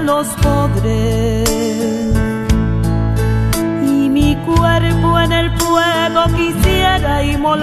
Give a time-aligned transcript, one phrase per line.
[0.00, 1.48] Los pobres.
[3.82, 7.60] Y mi cuerpo en el fuego quisiera inmolar,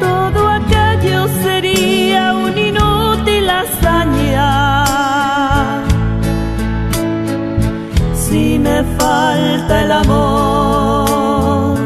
[0.00, 4.84] todo aquello sería un inútil hazaña.
[8.14, 11.78] Si me falta el amor,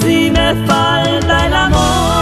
[0.00, 2.13] si me falta el amor,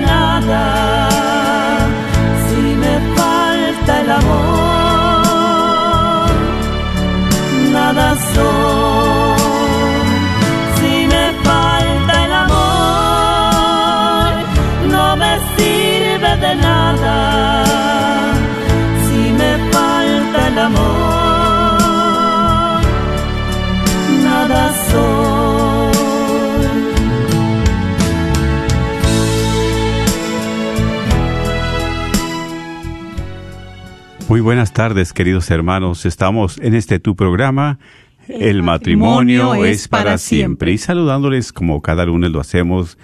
[0.00, 1.08] nada.
[2.46, 5.50] Si me falta el amor,
[7.72, 8.93] nada soy.
[34.34, 36.04] Muy buenas tardes, queridos hermanos.
[36.06, 37.78] Estamos en este tu programa.
[38.26, 40.72] El, matrimonio, es para siempre.
[40.72, 42.98] Y saludándoles como cada lunes lo hacemos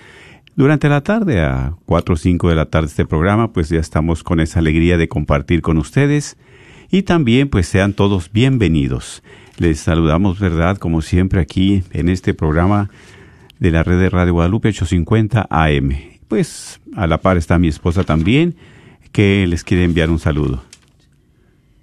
[0.56, 4.24] durante la tarde, a 4 o 5 de la tarde este programa, pues ya estamos
[4.24, 6.36] con esa alegría de compartir con ustedes.
[6.90, 9.22] Y también pues sean todos bienvenidos.
[9.56, 10.78] Les saludamos, ¿verdad?
[10.78, 12.90] Como siempre aquí en este programa
[13.60, 15.90] de la red de Radio Guadalupe 850 AM.
[16.26, 18.56] Pues a la par está mi esposa también,
[19.12, 20.69] que les quiere enviar un saludo.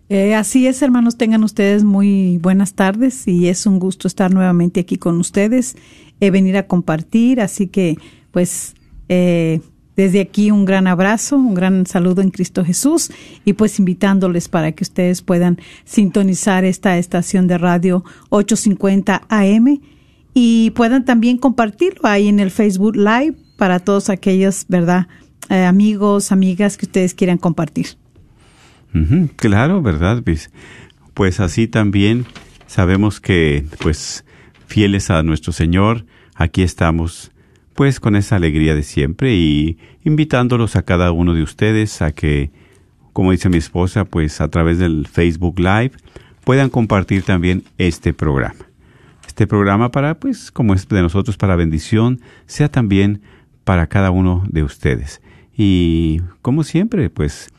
[0.10, 4.80] Eh, así es, hermanos, tengan ustedes muy buenas tardes y es un gusto estar nuevamente
[4.80, 5.76] aquí con ustedes,
[6.22, 7.98] eh, venir a compartir, así que
[8.32, 8.74] pues
[9.10, 9.60] eh,
[9.98, 13.12] desde aquí un gran abrazo, un gran saludo en Cristo Jesús
[13.44, 19.82] y pues invitándoles para que ustedes puedan sintonizar esta estación de radio 850 AM
[20.34, 25.08] y puedan también compartirlo ahí en el Facebook Live para todos aquellos, ¿verdad?
[25.50, 27.98] Eh, amigos, amigas que ustedes quieran compartir.
[29.36, 30.24] Claro, ¿verdad?
[31.14, 32.26] Pues así también
[32.68, 34.24] sabemos que, pues,
[34.68, 37.32] fieles a nuestro Señor, aquí estamos,
[37.74, 42.52] pues, con esa alegría de siempre y invitándolos a cada uno de ustedes a que,
[43.14, 45.92] como dice mi esposa, pues, a través del Facebook Live,
[46.44, 48.66] puedan compartir también este programa.
[49.26, 53.22] Este programa para, pues, como es de nosotros para bendición, sea también
[53.64, 55.22] para cada uno de ustedes.
[55.56, 57.50] Y, como siempre, pues,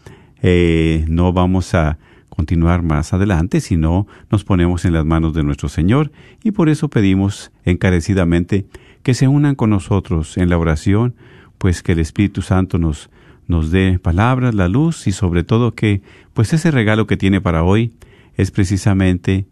[0.42, 5.68] eh, no vamos a continuar más adelante, sino nos ponemos en las manos de nuestro
[5.68, 6.12] Señor
[6.44, 8.66] y por eso pedimos encarecidamente
[9.02, 11.14] que se unan con nosotros en la oración,
[11.58, 13.10] pues que el Espíritu Santo nos,
[13.46, 16.02] nos dé palabras, la luz y sobre todo que
[16.32, 17.92] pues ese regalo que tiene para hoy
[18.36, 19.46] es precisamente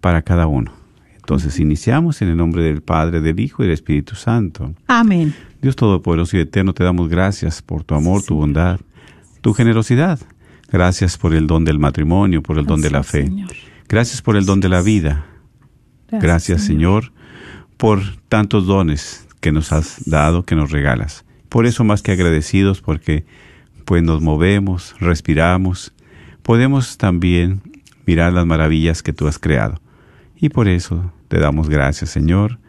[0.00, 0.72] para cada uno.
[1.14, 4.74] Entonces iniciamos en el nombre del Padre, del Hijo y del Espíritu Santo.
[4.86, 5.34] Amén.
[5.62, 8.80] Dios Todopoderoso y Eterno, te damos gracias por tu amor, tu bondad,
[9.44, 10.18] tu generosidad.
[10.72, 13.26] Gracias por el don del matrimonio, por el don de la fe.
[13.26, 13.50] Señor.
[13.86, 15.26] Gracias por el don de la vida.
[16.10, 17.12] Gracias, Señor,
[17.76, 18.00] por
[18.30, 21.26] tantos dones que nos has dado, que nos regalas.
[21.50, 23.26] Por eso más que agradecidos, porque
[23.84, 25.92] pues nos movemos, respiramos,
[26.42, 27.60] podemos también
[28.06, 29.78] mirar las maravillas que tú has creado.
[30.40, 32.60] Y por eso te damos gracias, Señor,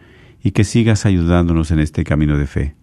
[0.44, 2.76] y que sigas ayudándonos en este camino de fe.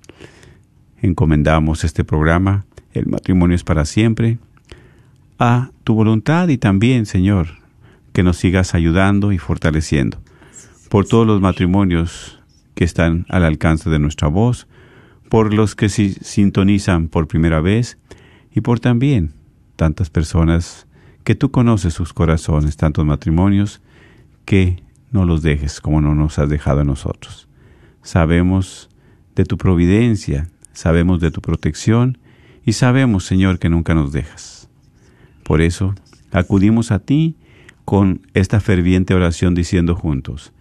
[1.02, 4.38] encomendamos este programa, el matrimonio es para siempre,
[5.38, 7.48] a tu voluntad y también, Señor,
[8.12, 10.18] que nos sigas ayudando y fortaleciendo.
[10.88, 12.40] Por todos los matrimonios
[12.74, 14.66] que están al alcance de nuestra voz,
[15.28, 17.98] por los que se sintonizan por primera vez
[18.54, 19.32] y por también
[19.76, 20.86] tantas personas
[21.24, 23.80] que tú conoces sus corazones, tantos matrimonios,
[24.44, 27.48] que no los dejes como no nos has dejado a nosotros.
[28.02, 28.90] Sabemos
[29.34, 32.18] de tu providencia, sabemos de tu protección
[32.64, 34.68] y sabemos, Señor, que nunca nos dejas.
[35.42, 35.94] Por eso,
[36.30, 37.36] acudimos a ti
[37.84, 40.52] con esta ferviente oración diciendo juntos,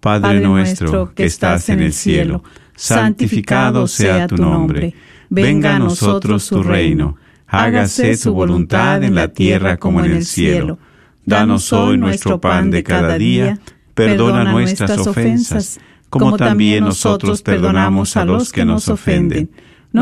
[0.00, 2.42] Padre, nuestro que estás en el cielo,
[2.74, 4.94] santificado sea tu nombre,
[5.30, 7.16] venga a nosotros tu reino,
[7.46, 10.78] hágase tu voluntad en la tierra como en el cielo.
[11.24, 13.58] Danos hoy nuestro pan de cada día,
[13.94, 19.50] perdona nuestras ofensas, como también nosotros perdonamos a los que nos ofenden.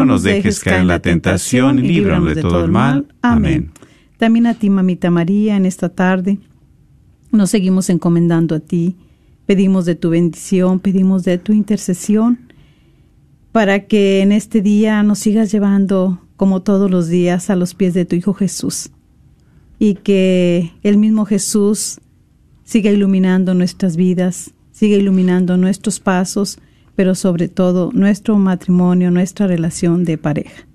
[0.01, 3.07] No nos dejes caer en la tentación y líbranos de todo el mal.
[3.23, 3.71] Amén.
[4.19, 6.39] También a ti, mamita María, en esta tarde
[7.35, 8.97] nos seguimos encomendando a ti.
[9.47, 12.39] Pedimos de tu bendición, pedimos de tu intercesión,
[13.53, 17.93] para que en este día nos sigas llevando, como todos los días, a los pies
[17.95, 18.91] de tu Hijo Jesús.
[19.79, 22.01] Y que el mismo Jesús
[22.65, 26.59] siga iluminando nuestras vidas, siga iluminando nuestros pasos,
[26.97, 30.67] pero sobre todo nuestro matrimonio, nuestra relación de pareja.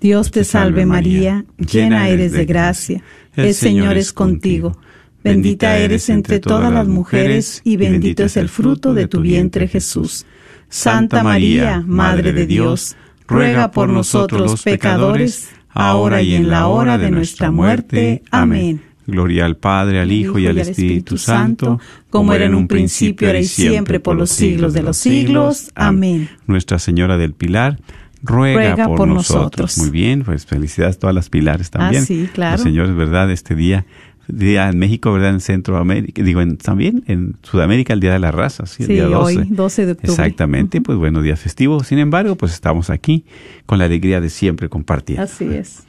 [0.00, 3.02] Dios te salve María, llena eres de gracia,
[3.34, 4.78] el Señor es contigo,
[5.22, 10.26] bendita eres entre todas las mujeres y bendito es el fruto de tu vientre Jesús.
[10.68, 12.96] Santa María, Madre de Dios,
[13.26, 18.22] ruega por nosotros los pecadores, ahora y en la hora de nuestra muerte.
[18.30, 18.82] Amén.
[19.06, 21.78] Gloria al Padre, al Hijo y al Espíritu Santo,
[22.10, 25.70] como era en un principio, ahora y siempre, por los siglos de los siglos.
[25.74, 26.28] Amén.
[26.46, 27.78] Nuestra Señora del Pilar,
[28.22, 29.78] ruega, por, nosotros.
[29.78, 32.02] Muy bien, pues felicidades a todas las pilares también.
[32.02, 32.62] Ah, sí, claro.
[32.62, 33.30] Señores, ¿verdad?
[33.30, 33.84] Este día,
[34.26, 35.30] día en México, ¿verdad?
[35.30, 38.84] En Centroamérica, digo, en, también en Sudamérica, el Día de la Raza, ¿sí?
[38.84, 39.38] El Sí, día 12.
[39.38, 40.10] hoy, 12 de octubre.
[40.10, 41.84] Exactamente, pues bueno, día festivo.
[41.84, 43.24] Sin embargo, pues estamos aquí
[43.66, 45.20] con la alegría de siempre compartir.
[45.20, 45.82] Así es.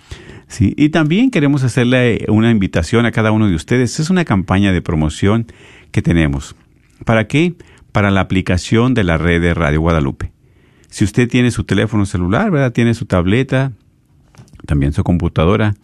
[0.47, 3.99] Sí, y también queremos hacerle una invitación a cada uno de ustedes.
[3.99, 5.47] Es una campaña de promoción
[5.91, 6.55] que tenemos.
[7.03, 7.55] ¿Para qué?
[7.91, 10.31] Para la aplicación de la red de Radio Guadalupe.
[10.89, 12.71] Si usted tiene su teléfono celular, ¿verdad?
[12.71, 13.73] Tiene su tableta,
[14.65, 15.75] también su computadora,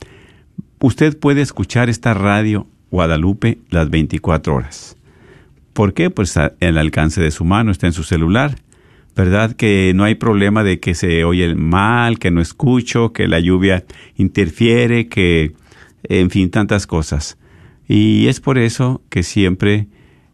[0.80, 4.96] usted puede escuchar esta radio Guadalupe las 24 horas.
[5.74, 6.10] ¿Por qué?
[6.10, 8.56] Pues el alcance de su mano está en su celular.
[9.16, 9.56] ¿Verdad?
[9.56, 13.86] Que no hay problema de que se oye mal, que no escucho, que la lluvia
[14.16, 15.54] interfiere, que,
[16.04, 17.38] en fin, tantas cosas.
[17.88, 19.88] Y es por eso que siempre,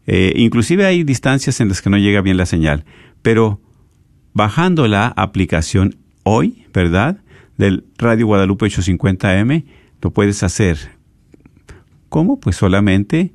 [0.06, 2.84] eh, inclusive hay distancias en las que no llega bien la señal,
[3.20, 3.60] pero
[4.32, 7.18] bajando la aplicación hoy, ¿verdad?
[7.56, 9.64] Del Radio Guadalupe 850M,
[10.00, 10.78] lo puedes hacer.
[12.08, 12.38] ¿Cómo?
[12.38, 13.32] Pues solamente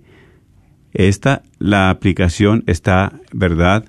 [0.93, 3.85] esta, la aplicación está, ¿verdad?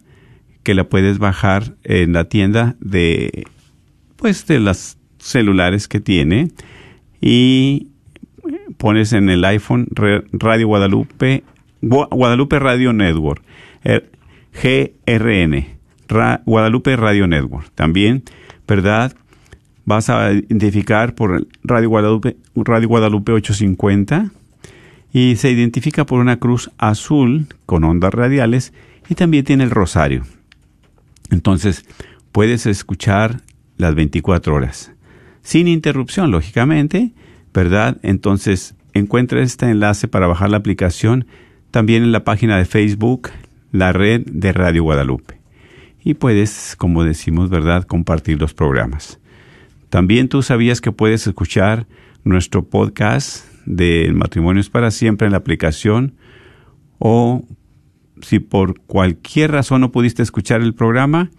[0.64, 3.44] Que la puedes bajar en la tienda de,
[4.16, 6.50] pues, de las celulares que tiene
[7.20, 7.88] y
[8.76, 9.86] pones en el iPhone
[10.32, 11.44] Radio Guadalupe,
[11.82, 13.42] Gua- Guadalupe Radio Network,
[13.84, 14.10] eh,
[14.62, 15.66] GRN,
[16.44, 17.70] Guadalupe Radio Network.
[17.74, 18.22] También,
[18.66, 19.14] ¿verdad?
[19.84, 24.30] Vas a identificar por Radio Guadalupe, Radio Guadalupe 850
[25.12, 28.72] y se identifica por una cruz azul con ondas radiales
[29.08, 30.24] y también tiene el rosario.
[31.30, 31.84] Entonces,
[32.32, 33.42] puedes escuchar
[33.76, 34.92] las 24 horas,
[35.42, 37.12] sin interrupción, lógicamente,
[37.52, 37.98] ¿verdad?
[38.02, 41.26] Entonces, encuentra este enlace para bajar la aplicación
[41.70, 43.30] también en la página de Facebook,
[43.72, 45.40] la red de Radio Guadalupe.
[46.02, 49.18] Y puedes, como decimos, ¿verdad?, compartir los programas.
[49.90, 51.86] También tú sabías que puedes escuchar
[52.24, 56.14] nuestro podcast de Matrimonios para Siempre en la aplicación
[56.98, 57.44] o
[58.20, 61.30] si por cualquier razón no pudiste escuchar el programa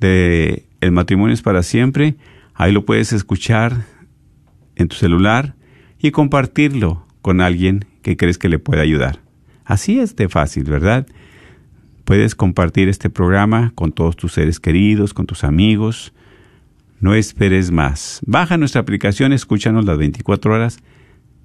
[0.00, 2.16] de El matrimonio es para siempre,
[2.54, 3.84] ahí lo puedes escuchar
[4.76, 5.54] en tu celular
[5.98, 9.20] y compartirlo con alguien que crees que le pueda ayudar.
[9.64, 11.06] Así es de fácil, ¿verdad?
[12.04, 16.12] Puedes compartir este programa con todos tus seres queridos, con tus amigos.
[17.00, 18.20] No esperes más.
[18.26, 20.78] Baja nuestra aplicación, escúchanos las 24 horas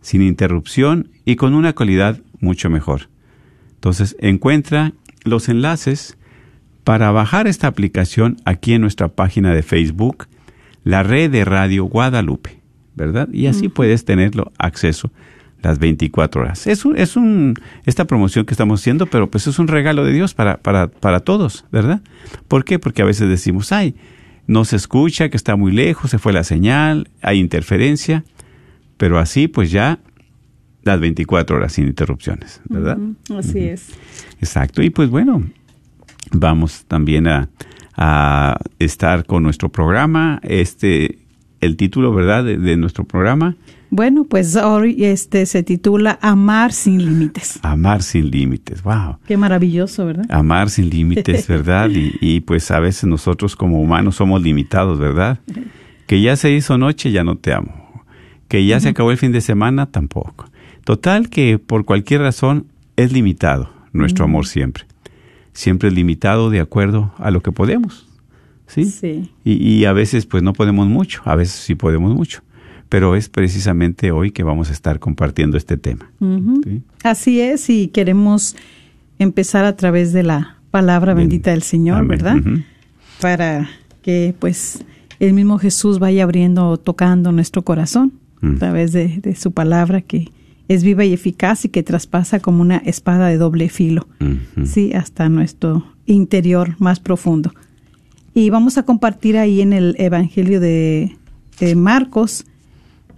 [0.01, 3.09] sin interrupción y con una calidad mucho mejor.
[3.77, 4.93] Entonces, encuentra
[5.23, 6.17] los enlaces
[6.83, 10.27] para bajar esta aplicación aquí en nuestra página de Facebook,
[10.83, 12.61] la red de Radio Guadalupe,
[12.95, 13.29] ¿verdad?
[13.31, 15.11] Y así puedes tenerlo acceso
[15.61, 16.67] las 24 horas.
[16.67, 17.55] Es, un, es un,
[17.85, 21.19] esta promoción que estamos haciendo, pero pues es un regalo de Dios para, para, para
[21.19, 22.01] todos, ¿verdad?
[22.47, 22.79] ¿Por qué?
[22.79, 23.95] Porque a veces decimos, ay,
[24.45, 28.23] no se escucha, que está muy lejos, se fue la señal, hay interferencia,
[28.97, 29.99] pero así pues ya
[30.83, 32.97] las 24 horas sin interrupciones, ¿verdad?
[33.37, 33.89] Así es.
[34.39, 34.81] Exacto.
[34.81, 35.43] Y pues bueno,
[36.31, 37.49] vamos también a,
[37.95, 40.39] a estar con nuestro programa.
[40.43, 41.19] Este,
[41.59, 43.55] el título, ¿verdad?, de, de nuestro programa,
[43.89, 47.59] Bueno, pues hoy este se titula Amar sin límites.
[47.63, 48.83] Amar sin límites.
[48.83, 49.17] Wow.
[49.27, 50.25] Qué maravilloso, ¿verdad?
[50.29, 51.89] Amar sin límites, ¿verdad?
[51.89, 55.39] Y, y pues a veces nosotros como humanos somos limitados, ¿verdad?
[56.05, 58.03] Que ya se hizo noche, ya no te amo.
[58.47, 60.45] Que ya se acabó el fin de semana, tampoco.
[60.87, 64.85] Total que por cualquier razón es limitado nuestro amor siempre.
[65.51, 68.07] Siempre es limitado de acuerdo a lo que podemos.
[68.67, 68.85] ¿Sí?
[68.85, 69.29] Sí.
[69.43, 72.41] Y, y a veces pues no podemos mucho, a veces sí podemos mucho.
[72.87, 76.09] Pero es precisamente hoy que vamos a estar compartiendo este tema.
[77.03, 78.55] Así es, y queremos
[79.19, 81.27] empezar a través de la palabra Bien.
[81.27, 82.07] bendita del Señor, Amén.
[82.07, 82.37] ¿verdad?
[83.19, 83.69] Para
[84.03, 84.85] que pues
[85.19, 90.31] el mismo Jesús vaya abriendo, tocando nuestro corazón a través de, de su palabra que
[90.67, 94.07] es viva y eficaz y que traspasa como una espada de doble filo,
[94.65, 97.53] sí, hasta nuestro interior más profundo.
[98.33, 101.17] Y vamos a compartir ahí en el Evangelio de,
[101.59, 102.45] de Marcos,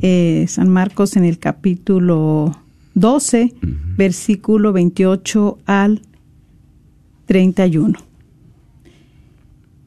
[0.02, 2.56] eh, San Marcos en el capítulo
[2.94, 3.54] 12,
[3.98, 6.02] versículo 28 al
[7.26, 8.00] 31.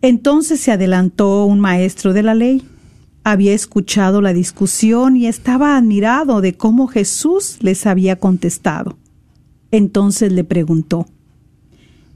[0.02, 2.62] Entonces se adelantó un maestro de la ley.
[3.24, 8.96] Había escuchado la discusión y estaba admirado de cómo Jesús les había contestado.
[9.70, 11.06] Entonces le preguntó,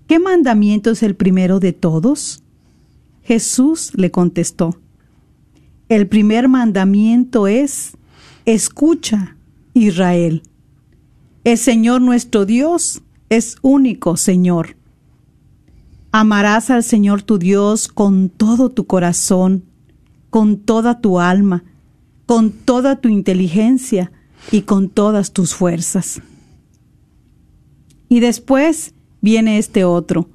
[0.08, 2.42] ¿qué mandamiento es el primero de todos?
[3.22, 4.78] Jesús le contestó,
[5.88, 7.96] el primer mandamiento es,
[8.44, 9.36] escucha,
[9.72, 10.42] Israel.
[11.44, 14.76] El Señor nuestro Dios es único Señor.
[16.10, 19.62] Amarás al Señor tu Dios con todo tu corazón,
[20.36, 21.64] con toda tu alma,
[22.26, 24.12] con toda tu inteligencia
[24.52, 26.20] y con todas tus fuerzas.
[28.10, 30.28] Y después viene este otro.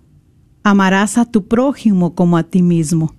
[0.63, 3.13] Amarás a tu prójimo como a ti mismo.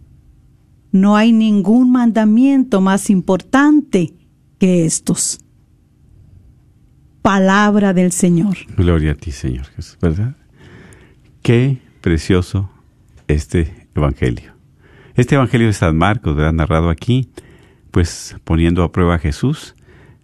[0.90, 4.14] No hay ningún mandamiento más importante
[4.58, 5.38] que estos.
[7.22, 8.56] Palabra del Señor.
[8.76, 10.34] Gloria a ti, Señor Jesús, ¿verdad?
[11.42, 12.70] Qué precioso
[13.28, 14.51] este Evangelio.
[15.14, 16.54] Este Evangelio de San Marcos, ¿verdad?
[16.54, 17.28] Narrado aquí,
[17.90, 19.74] pues poniendo a prueba a Jesús.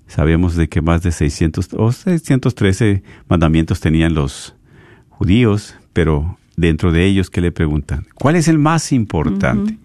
[0.06, 4.56] Sabemos de que más de 600 o 613 mandamientos tenían los
[5.10, 8.06] judíos, pero dentro de ellos, ¿qué le preguntan?
[8.14, 9.76] ¿Cuál es el más importante?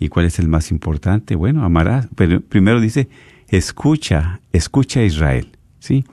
[0.00, 1.36] ¿Y cuál es el más importante?
[1.36, 2.08] Bueno, amarás.
[2.16, 3.08] Pero primero dice,
[3.46, 6.04] escucha, escucha a Israel, ¿sí?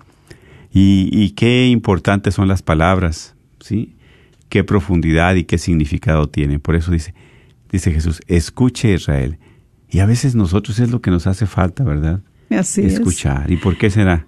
[0.72, 3.96] Y, y qué importantes son las palabras, ¿sí?
[4.50, 6.60] Qué profundidad y qué significado tienen.
[6.60, 7.16] Por eso dice,
[7.72, 9.38] dice Jesús, escuche Israel.
[9.90, 12.22] Y a veces nosotros es lo que nos hace falta, ¿verdad?
[12.50, 13.52] Así Escuchar.
[13.52, 14.26] ¿Y por qué será?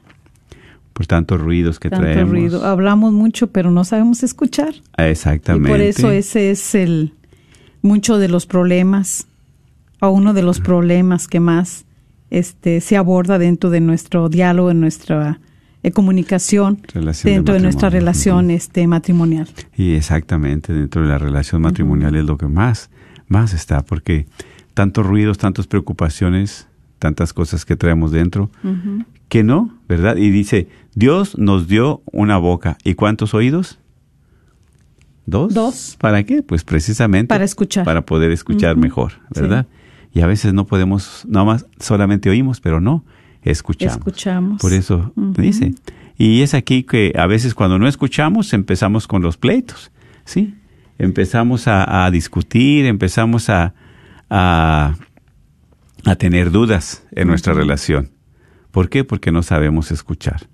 [0.93, 1.89] Por tantos ruidos que.
[1.89, 2.31] Tanto traemos.
[2.31, 2.65] ruido.
[2.65, 4.73] Hablamos mucho, pero no sabemos escuchar.
[4.97, 5.69] Exactamente.
[5.69, 7.13] Y por eso ese es el
[7.81, 9.27] mucho de los problemas
[9.99, 11.85] o uno de los problemas que más
[12.29, 15.39] este se aborda dentro de nuestro diálogo, en nuestra
[15.83, 19.47] eh, comunicación, Relación dentro de, nuestra relación este matrimonial.
[19.75, 22.89] Y exactamente, dentro de la relación matrimonial es lo que más,
[23.27, 24.25] más está, porque
[24.73, 26.67] tantos ruidos, tantas preocupaciones,
[26.99, 28.49] tantas cosas que traemos dentro,
[29.29, 30.17] que no, ¿verdad?
[30.17, 32.77] Y dice, Dios nos dio una boca.
[32.83, 33.79] ¿Y cuántos oídos?
[35.25, 35.53] ¿Dos?
[35.53, 35.97] Dos.
[35.99, 36.41] ¿Para qué?
[36.41, 37.83] Pues precisamente Para escuchar.
[37.83, 39.67] Para poder escuchar mejor, ¿verdad?
[40.13, 43.03] Y a veces no podemos, nada más solamente oímos, pero no,
[43.43, 43.97] escuchamos.
[43.97, 44.61] Escuchamos.
[44.61, 45.73] Por eso dice.
[46.17, 49.91] Y es aquí que a veces cuando no escuchamos empezamos con los pleitos,
[50.25, 50.55] ¿sí?
[50.99, 53.73] Empezamos a, a discutir, empezamos a,
[54.29, 54.95] a,
[56.05, 58.11] a tener dudas en nuestra relación.
[58.71, 59.03] ¿Por qué?
[59.03, 60.47] Porque no sabemos escuchar.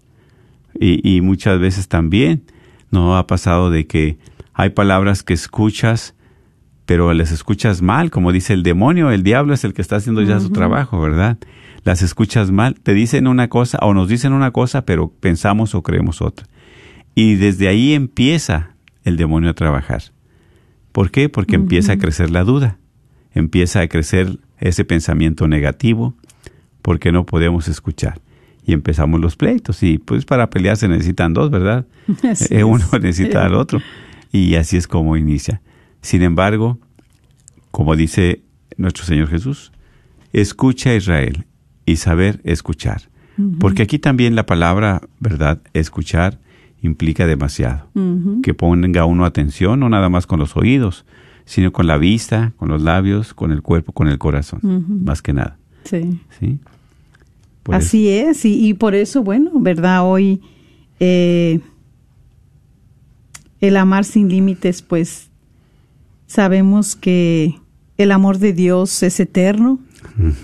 [0.80, 2.44] Y, y muchas veces también
[2.92, 4.18] no ha pasado de que
[4.54, 6.16] hay palabras que escuchas,
[6.86, 10.22] pero las escuchas mal, como dice el demonio, el diablo es el que está haciendo
[10.22, 11.38] ya su trabajo, ¿verdad?
[11.84, 15.82] Las escuchas mal, te dicen una cosa o nos dicen una cosa, pero pensamos o
[15.82, 16.46] creemos otra.
[17.16, 20.04] Y desde ahí empieza el demonio a trabajar.
[20.94, 21.28] ¿Por qué?
[21.28, 22.78] Porque empieza a crecer la duda,
[23.34, 26.14] empieza a crecer ese pensamiento negativo,
[26.82, 28.22] porque no podemos escuchar.
[28.66, 29.84] Y empezamos los pleitos.
[29.84, 31.86] Y pues para pelear se necesitan dos, ¿verdad?
[32.24, 33.02] Así Eh, Uno es.
[33.02, 33.82] necesita al otro.
[34.32, 35.62] Y así es como inicia.
[36.02, 36.80] Sin embargo,
[37.72, 38.42] como dice
[38.78, 39.72] nuestro Señor Jesús,
[40.32, 41.46] escucha a Israel
[41.86, 43.10] y saber escuchar.
[43.60, 45.62] Porque aquí también la palabra, ¿verdad?
[45.74, 46.40] Escuchar
[46.84, 47.88] implica demasiado.
[48.44, 51.06] Que ponga uno atención, no nada más con los oídos,
[51.46, 54.60] sino con la vista, con los labios, con el cuerpo, con el corazón,
[55.04, 55.58] más que nada.
[55.86, 56.20] Sí.
[56.40, 56.60] ¿sí?
[57.64, 60.06] Por Así es, y, y, por eso, bueno, ¿verdad?
[60.06, 60.42] Hoy
[61.00, 61.62] eh,
[63.62, 65.30] el amar sin límites, pues
[66.28, 67.56] sabemos que
[67.98, 69.80] el amor de Dios es eterno.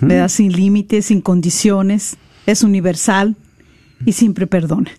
[0.00, 0.28] ¿verdad?
[0.28, 2.16] Sin límites, sin condiciones,
[2.46, 3.36] es universal
[4.04, 4.90] y siempre perdona.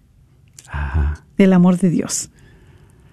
[0.72, 1.24] Ajá.
[1.38, 2.30] El amor de Dios.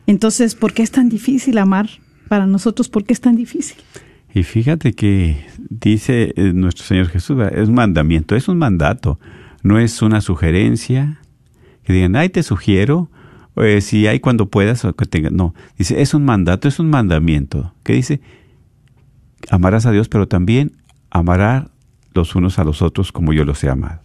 [0.07, 1.88] Entonces, ¿por qué es tan difícil amar?
[2.29, 3.77] Para nosotros, ¿por qué es tan difícil?
[4.35, 9.19] Y fíjate que dice eh, nuestro Señor Jesús, es un mandamiento, es un mandato,
[9.62, 11.21] no es una sugerencia,
[11.83, 13.11] que digan, ay, te sugiero,
[13.57, 15.33] eh, si hay cuando puedas, o que tengas.
[15.33, 18.21] No, dice, es un mandato, es un mandamiento, que dice,
[19.50, 20.73] amarás a Dios, pero también
[21.11, 21.67] amarás
[22.15, 24.00] los unos a los otros como yo los he amado.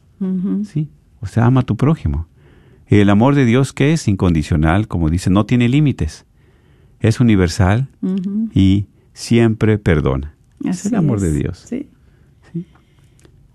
[0.65, 0.89] ¿Sí?
[1.19, 2.27] O sea, ama a tu prójimo.
[2.89, 6.25] Y el amor de Dios que es incondicional, como dice, no tiene límites.
[6.99, 7.89] Es universal
[8.53, 10.35] y siempre perdona.
[10.63, 11.65] es el amor de Dios.
[11.67, 11.89] Sí.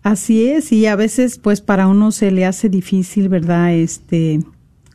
[0.02, 3.74] Así es, y a veces pues para uno se le hace difícil, ¿verdad?
[3.74, 4.40] Este,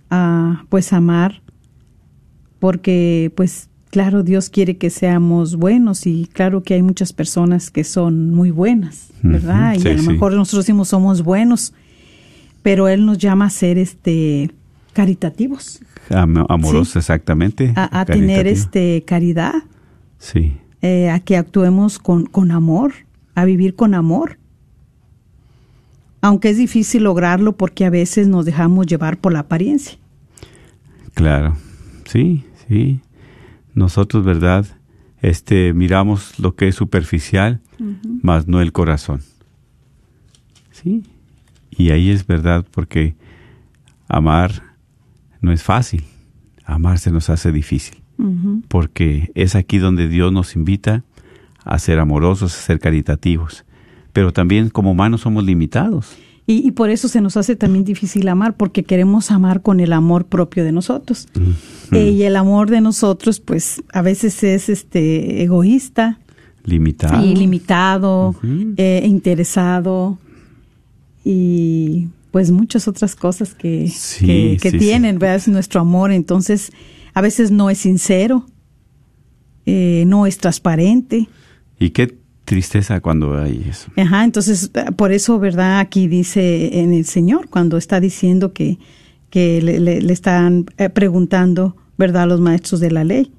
[0.10, 1.44] ah, pues amar,
[2.60, 7.84] porque pues claro, Dios quiere que seamos buenos y claro que hay muchas personas que
[7.84, 9.76] son muy buenas, ¿verdad?
[9.76, 10.08] Y sí, a lo sí.
[10.08, 11.74] mejor nosotros decimos somos buenos,
[12.64, 14.52] pero Él nos llama a ser este
[14.94, 17.00] caritativos, Am- amoroso, Sí.
[17.00, 17.74] exactamente.
[17.76, 19.54] a, a tener este caridad,
[20.18, 22.94] Sí, eh, a que actuemos con, con amor,
[23.36, 24.38] a vivir con amor.
[26.22, 29.98] Aunque es difícil lograrlo porque a veces nos dejamos llevar por la apariencia.
[31.14, 31.58] claro.
[32.06, 33.00] Sí, sí.
[33.74, 34.66] Nosotros, ¿verdad?
[35.22, 37.60] Este, miramos lo que es superficial,
[38.22, 39.22] más no el corazón.
[40.72, 41.04] Sí.
[41.78, 43.16] Y ahí es verdad porque
[44.08, 44.52] amar
[45.42, 46.04] no es fácil.
[46.66, 47.98] Amar se nos hace difícil.
[48.70, 51.04] porque es aquí donde Dios nos invita
[51.66, 53.66] a ser amorosos, a ser caritativos.
[54.14, 56.16] Pero también como humanos somos limitados.
[56.46, 59.92] Y, y por eso se nos hace también difícil amar, porque queremos amar con el
[59.94, 61.28] amor propio de nosotros.
[61.92, 66.20] Eh, y el amor de nosotros, pues, a veces es este egoísta,
[66.66, 68.74] y limitado, Ujú.
[68.78, 70.18] eh, interesado
[71.24, 75.20] y pues muchas otras cosas que, Sí, que, que sí, tienen, sí.
[75.20, 75.36] ¿verdad?
[75.36, 76.12] Es nuestro amor.
[76.12, 76.72] Entonces,
[77.14, 78.46] a veces no es sincero,
[79.66, 81.28] eh, no es transparente.
[81.80, 83.92] Y qué tristeza cuando hay eso.
[83.96, 85.80] Ajá, entonces, por eso, ¿verdad?
[85.80, 88.80] Aquí dice en el Señor, cuando está diciendo que,
[89.30, 92.28] que le, le- le están eh, preguntando, ¿verdad?
[92.28, 93.32] Los maestros de la ley.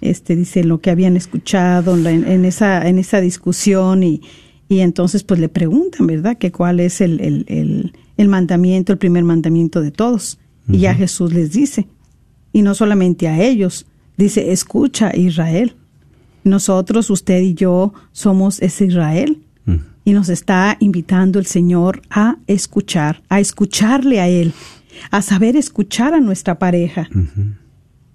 [0.00, 4.22] Este dice lo que habían escuchado en, la- en esa, en esa discusión y,
[4.68, 6.38] y entonces pues le preguntan, ¿verdad?
[6.38, 10.38] Que cuál es el, el, el, el mandamiento, el primer mandamiento de todos.
[10.68, 11.88] Y ya Jesús les dice,
[12.52, 15.74] y no solamente a ellos, dice, escucha Israel.
[16.44, 19.42] Nosotros, usted y yo, somos ese Israel.
[20.04, 24.52] Y nos está invitando el Señor a escuchar, a escucharle a Él,
[25.12, 27.08] a saber escuchar a nuestra pareja.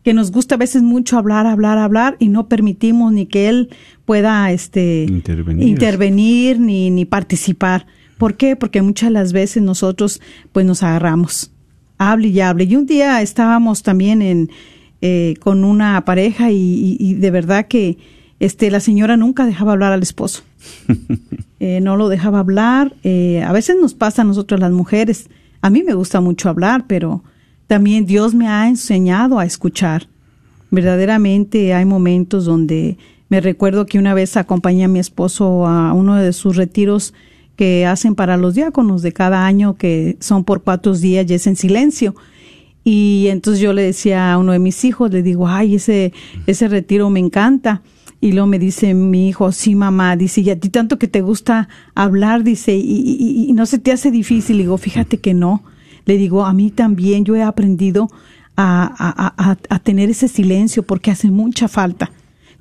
[0.07, 3.69] Que nos gusta a veces mucho hablar, hablar, hablar y no permitimos ni que Él
[4.05, 5.67] pueda este, Intervenir.
[5.67, 7.87] intervenir ni, ni participar.
[8.17, 8.55] ¿Por qué?
[8.55, 10.21] Porque muchas de las veces nosotros
[10.53, 11.51] pues nos agarramos.
[11.97, 12.63] Hable y hable.
[12.63, 14.49] Y un día estábamos también en,
[15.01, 17.97] eh, con una pareja y, y- y de verdad que
[18.39, 20.43] este, la señora nunca dejaba hablar al esposo.
[21.59, 22.93] Eh, no lo dejaba hablar.
[23.03, 25.27] Eh, a veces nos pasa a nosotros las mujeres.
[25.61, 27.23] A mí me gusta mucho hablar, pero
[27.67, 30.07] también Dios me ha enseñado a escuchar.
[30.71, 32.97] Verdaderamente hay momentos donde
[33.29, 37.13] me recuerdo que una vez acompañé a mi esposo a uno de sus retiros
[37.55, 41.47] que hacen para los diáconos de cada año, que son por cuatro días y es
[41.47, 42.15] en silencio.
[42.83, 46.13] Y entonces yo le decía a uno de mis hijos, le digo, ay, ese,
[46.45, 47.81] ese retiro me encanta.
[48.21, 51.21] Y luego me dice mi hijo, sí, mamá, dice, y a ti tanto que te
[51.21, 54.57] gusta hablar, dice, y, y- y no se te hace difícil.
[54.57, 55.63] Le digo, fíjate que no.
[56.07, 58.09] Le digo, a mí también yo he aprendido
[58.55, 62.11] a, a- a- a tener ese silencio porque hace mucha falta.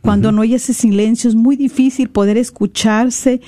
[0.03, 3.41] Cuando no hay ese silencio es muy difícil poder escucharse,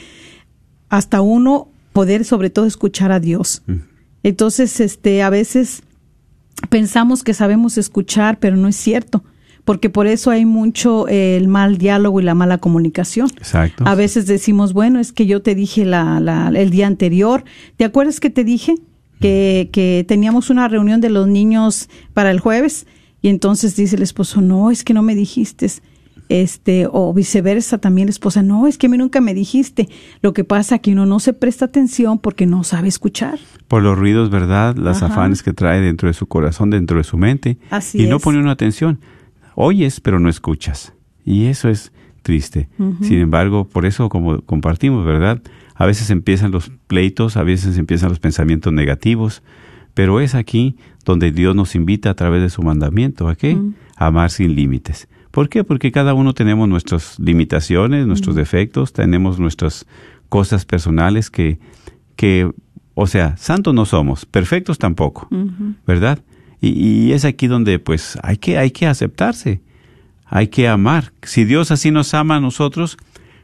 [0.88, 3.62] hasta uno poder sobre todo escuchar a Dios.
[4.22, 5.82] Entonces, este, a veces
[6.68, 9.22] pensamos que sabemos escuchar, pero no es cierto,
[9.64, 13.28] porque por eso hay mucho eh, el mal diálogo y la mala comunicación.
[13.36, 13.84] Exacto.
[13.86, 17.44] A veces decimos, bueno, es que yo te dije la, la- el día anterior,
[17.76, 18.74] ¿te acuerdas que te dije
[19.20, 22.86] que, que teníamos una reunión de los niños para el jueves?
[23.20, 25.68] Y entonces dice el esposo, no, es que no me dijiste.
[26.28, 29.88] Este, o viceversa también la esposa, no, es que a mí nunca me dijiste.
[30.20, 33.38] Lo que pasa es que uno no se presta atención porque no sabe escuchar.
[33.66, 34.76] Por los ruidos, ¿verdad?
[34.76, 35.14] Las Ajá.
[35.14, 37.56] afanes que trae dentro de su corazón, dentro de su mente.
[37.70, 39.00] Así y no pone una atención.
[39.54, 40.92] Oyes, pero no escuchas.
[41.24, 42.68] Y eso es triste.
[43.00, 45.40] Sin embargo, por eso como compartimos, ¿verdad?
[45.78, 49.44] A veces empiezan los pleitos, a veces empiezan los pensamientos negativos,
[49.94, 53.56] pero es aquí donde Dios nos invita a través de su mandamiento, ¿a qué?
[53.96, 55.08] A amar sin límites.
[55.30, 55.62] ¿Por qué?
[55.62, 59.86] Porque cada uno tenemos nuestras limitaciones, nuestros defectos, tenemos nuestras
[60.28, 61.60] cosas personales que,
[62.16, 62.50] que,
[62.94, 65.28] o sea, santos no somos, perfectos tampoco,
[65.86, 66.18] ¿verdad?
[66.60, 69.60] Y, y, es aquí donde pues hay que, hay que aceptarse,
[70.26, 71.12] hay que amar.
[71.22, 72.96] Si Dios así nos ama a nosotros,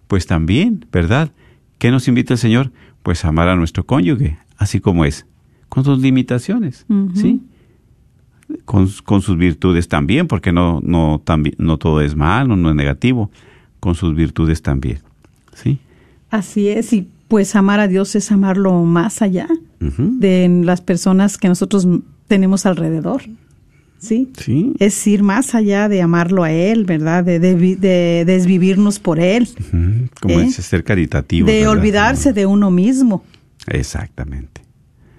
[0.09, 1.31] pues también, ¿verdad?
[1.79, 2.73] ¿Qué nos invita el Señor?
[3.03, 5.27] Pues amar a nuestro cónyuge, así como es,
[5.69, 7.43] con sus limitaciones, ¿sí?
[8.65, 12.77] Con, con, sus virtudes también, porque no, no, también, no todo es malo, no es
[12.77, 13.31] negativo,
[13.81, 15.01] con sus virtudes también,
[15.55, 15.79] ¿sí?
[16.31, 19.49] Así es, y pues amar a Dios es amarlo más allá
[19.81, 20.19] uh -huh.
[20.19, 21.87] de las personas que nosotros
[22.29, 23.23] tenemos alrededor.
[24.05, 24.29] ¿Sí?
[24.39, 24.73] Sí.
[24.79, 27.25] Es ir más allá de amarlo a Él, ¿verdad?
[27.25, 29.49] De, de, de desvivirnos por Él.
[29.73, 30.11] Uh -huh.
[30.21, 30.45] Como ¿Eh?
[30.45, 31.47] es ser caritativo.
[31.47, 31.73] De ¿verdad?
[31.73, 33.25] olvidarse de uno mismo.
[33.67, 34.63] Exactamente.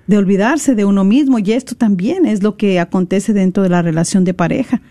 [0.08, 1.40] De olvidarse de uno mismo.
[1.40, 4.82] Y esto también es lo que acontece dentro de la relación de pareja.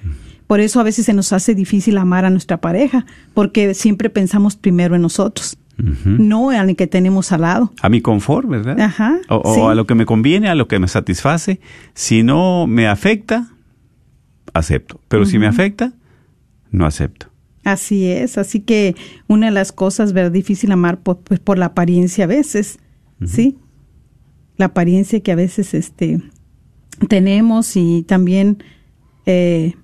[0.46, 4.56] Por eso a veces se nos hace difícil amar a nuestra pareja, porque siempre pensamos
[4.56, 5.56] primero en nosotros.
[5.76, 6.18] Uh -huh.
[6.18, 7.72] no al que tenemos al lado.
[7.82, 8.78] A mi confort, ¿verdad?
[8.80, 9.18] Ajá.
[9.28, 9.60] O, o sí.
[9.60, 11.58] a lo que me conviene, a lo que me satisface.
[11.94, 13.53] Si no me afecta,
[14.54, 15.00] acepto.
[15.08, 15.30] Pero uh -huh.
[15.30, 15.92] si me afecta,
[16.70, 17.30] no acepto.
[17.64, 18.38] Así es.
[18.38, 18.94] Así que
[19.28, 20.32] una de las cosas, ¿verdad?
[20.32, 22.78] Difícil amar por, pues, por la apariencia a veces,
[23.20, 23.28] uh -huh.
[23.28, 23.58] ¿sí?
[24.56, 26.22] La apariencia que a veces este,
[27.08, 28.62] tenemos y también
[29.26, 29.74] eh,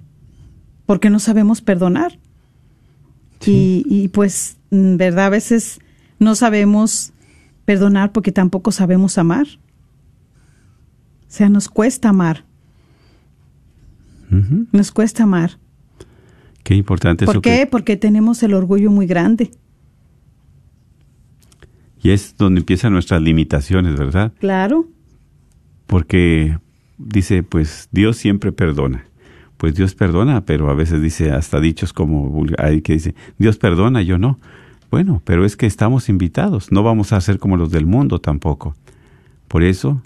[0.87, 2.19] porque no sabemos perdonar.
[3.41, 3.85] Sí.
[3.87, 5.27] Y, y pues ¿verdad?
[5.27, 5.81] A veces
[6.19, 7.13] no sabemos
[7.65, 9.47] perdonar porque tampoco sabemos amar.
[11.23, 12.45] O sea, nos cuesta amar.
[14.31, 14.67] Uh -huh.
[14.73, 15.59] Nos cuesta amar.
[16.63, 17.61] Qué importante ¿Por eso qué?
[17.61, 17.67] que...
[17.67, 19.51] Porque tenemos el orgullo muy grande.
[22.03, 24.33] Y es donde empiezan nuestras limitaciones, ¿verdad?
[24.39, 24.89] Claro.
[25.87, 26.59] Porque
[26.99, 29.05] dice, pues Dios siempre perdona.
[29.57, 34.01] Pues Dios perdona, pero a veces dice hasta dichos como hay que dice, Dios perdona,
[34.01, 34.39] yo no.
[34.91, 38.75] Bueno, pero es que estamos invitados, no vamos a ser como los del mundo tampoco.
[39.49, 40.01] Por eso,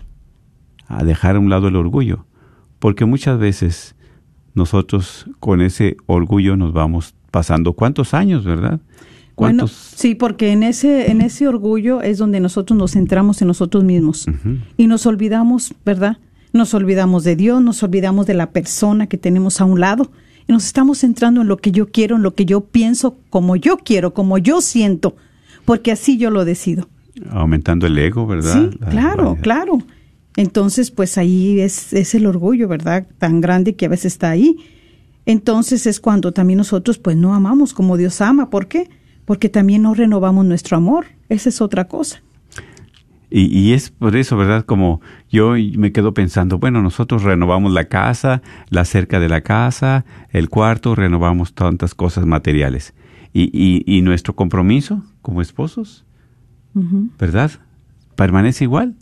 [0.88, 2.26] a dejar a un lado el orgullo,
[2.80, 3.93] porque muchas veces
[4.54, 8.80] nosotros con ese orgullo nos vamos pasando cuántos años, ¿verdad?
[9.36, 13.82] Bueno, sí, porque en ese en ese orgullo es donde nosotros nos centramos en nosotros
[13.82, 14.60] mismos uh -huh.
[14.76, 16.18] y nos olvidamos, ¿verdad?
[16.52, 20.12] Nos olvidamos de Dios, nos olvidamos de la persona que tenemos a un lado
[20.46, 23.56] y nos estamos centrando en lo que yo quiero, en lo que yo pienso, como
[23.56, 25.16] yo quiero, como yo siento,
[25.64, 26.88] porque así yo lo decido.
[27.30, 28.70] Aumentando el ego, ¿verdad?
[28.70, 29.42] Sí, la, claro, la...
[29.42, 29.78] claro.
[30.36, 33.06] Entonces, pues ahí es, es el orgullo, ¿verdad?
[33.18, 34.56] Tan grande que a veces está ahí.
[35.26, 38.50] Entonces es cuando también nosotros pues no amamos como Dios ama.
[38.50, 38.90] ¿Por qué?
[39.24, 41.06] Porque también no renovamos nuestro amor.
[41.28, 42.22] Esa es otra cosa.
[43.30, 44.64] Y, y, es por eso, ¿verdad?
[44.64, 50.04] Como yo me quedo pensando, bueno, nosotros renovamos la casa, la cerca de la casa,
[50.30, 52.94] el cuarto, renovamos tantas cosas materiales.
[53.32, 56.04] Y, y, y nuestro compromiso como esposos,
[56.74, 57.10] uh -huh.
[57.18, 57.50] ¿verdad?
[58.14, 58.94] Permanece igual,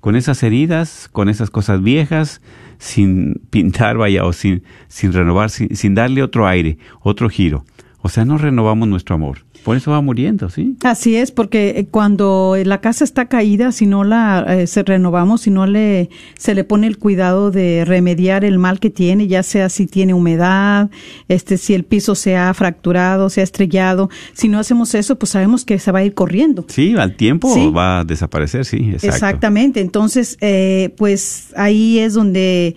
[0.00, 2.40] con esas heridas, con esas cosas viejas,
[2.78, 7.64] sin pintar, vaya, o sin, sin renovar, sin, sin darle otro aire, otro giro.
[8.00, 9.47] O sea, no renovamos nuestro amor.
[9.68, 10.76] Por eso va muriendo, ¿sí?
[10.82, 15.50] Así es, porque cuando la casa está caída, si no la eh, se renovamos, si
[15.50, 19.68] no le se le pone el cuidado de remediar el mal que tiene, ya sea
[19.68, 20.88] si tiene humedad,
[21.28, 25.32] este si el piso se ha fracturado, se ha estrellado, si no hacemos eso, pues
[25.32, 26.64] sabemos que se va a ir corriendo.
[26.68, 27.68] Sí, al tiempo ¿Sí?
[27.68, 29.06] va a desaparecer, sí, exacto.
[29.06, 29.80] Exactamente.
[29.80, 32.74] Entonces, eh, pues ahí es donde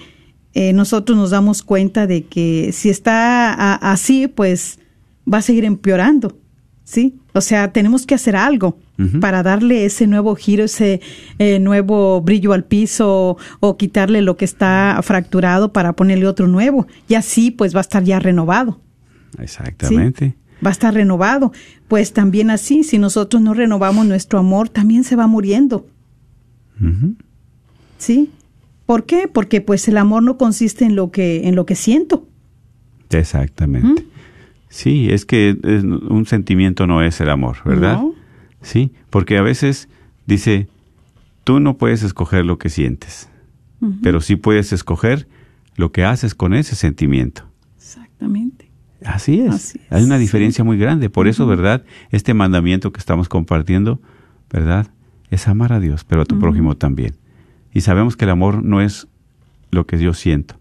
[0.54, 4.78] eh, nosotros nos damos cuenta de que si está a, así, pues
[5.26, 6.36] va a seguir empeorando.
[6.84, 7.16] ¿Sí?
[7.34, 9.20] O sea, tenemos que hacer algo uh -huh.
[9.20, 11.02] para darle ese nuevo giro, ese
[11.40, 16.88] eh, nuevo brillo al piso o quitarle lo que está fracturado para ponerle otro nuevo.
[17.08, 18.82] Y así pues va a estar ya renovado.
[19.40, 20.30] Exactamente.
[20.30, 20.56] ¿sí?
[20.64, 21.52] Va a estar renovado.
[21.88, 25.88] Pues también así, si nosotros no renovamos nuestro amor, también se va muriendo.
[26.80, 27.16] Uh -huh.
[27.98, 28.32] ¿Sí?
[28.86, 29.30] ¿Por qué?
[29.32, 32.28] Porque pues el amor no consiste en lo que, en lo que siento.
[33.10, 34.06] Exactamente.
[34.72, 37.98] Sí, es que un sentimiento no es el amor, ¿verdad?
[37.98, 38.14] No.
[38.62, 39.90] Sí, porque a veces
[40.26, 40.70] dice,
[41.44, 43.30] tú no puedes escoger lo que sientes,
[43.82, 44.00] uh -huh.
[44.02, 45.28] pero sí puedes escoger
[45.76, 47.44] lo que haces con ese sentimiento.
[47.76, 48.72] Exactamente.
[49.04, 49.54] Así es.
[49.54, 49.92] Así es.
[49.92, 50.66] Hay una diferencia sí.
[50.66, 51.10] muy grande.
[51.10, 51.32] Por uh -huh.
[51.32, 51.84] eso, ¿verdad?
[52.10, 54.00] Este mandamiento que estamos compartiendo,
[54.50, 54.88] ¿verdad?
[55.30, 56.42] Es amar a Dios, pero a tu uh -huh.
[56.42, 57.18] prójimo también.
[57.74, 59.10] Y sabemos que el amor no es
[59.70, 60.61] lo que yo siento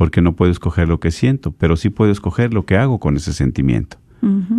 [0.00, 3.18] porque no puedo escoger lo que siento, pero sí puedo escoger lo que hago con
[3.18, 3.98] ese sentimiento.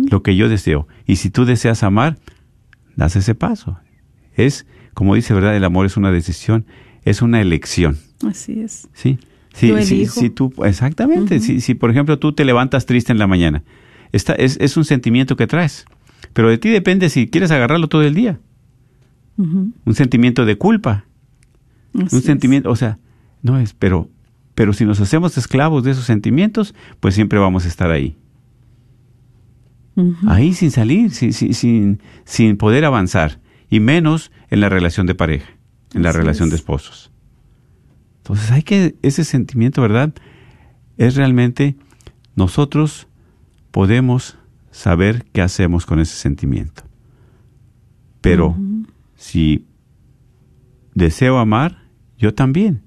[0.08, 0.86] lo que yo deseo.
[1.04, 2.16] Y si tú deseas amar,
[2.94, 3.76] das ese paso.
[4.36, 5.56] Es, como dice, ¿verdad?
[5.56, 6.64] El amor es una decisión,
[7.04, 7.98] es una elección.
[8.24, 8.88] Así es.
[8.92, 9.18] Sí.
[9.52, 11.40] Sí, sí, sí, tú, exactamente.
[11.40, 13.64] si, si, por ejemplo, tú te levantas triste en la mañana,
[14.12, 15.86] esta, es, es un sentimiento que traes.
[16.34, 18.38] Pero de ti depende si quieres agarrarlo todo el día.
[19.38, 21.04] Un sentimiento de culpa.
[21.94, 23.00] un sentimiento, o sea,
[23.42, 24.08] no es, pero,
[24.54, 28.16] pero si nos hacemos esclavos de esos sentimientos, pues siempre vamos a estar ahí.
[30.26, 33.40] Ahí sin salir, sin, sin, sin, poder avanzar.
[33.68, 35.50] Y menos en la relación de pareja,
[35.94, 37.10] en la relación de esposos.
[38.18, 40.14] Entonces hay que, ese sentimiento, ¿verdad?
[40.96, 41.76] Es realmente,
[42.36, 43.08] nosotros
[43.70, 44.38] podemos
[44.70, 46.84] saber qué hacemos con ese sentimiento.
[48.20, 48.56] Pero
[49.16, 49.66] si
[50.94, 51.82] deseo amar,
[52.16, 52.81] yo también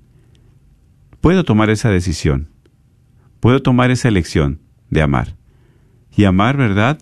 [1.25, 2.49] puedo tomar esa decisión,
[3.39, 4.59] puedo tomar esa elección
[4.91, 5.35] de amar.
[6.15, 6.99] Y amar, ¿verdad?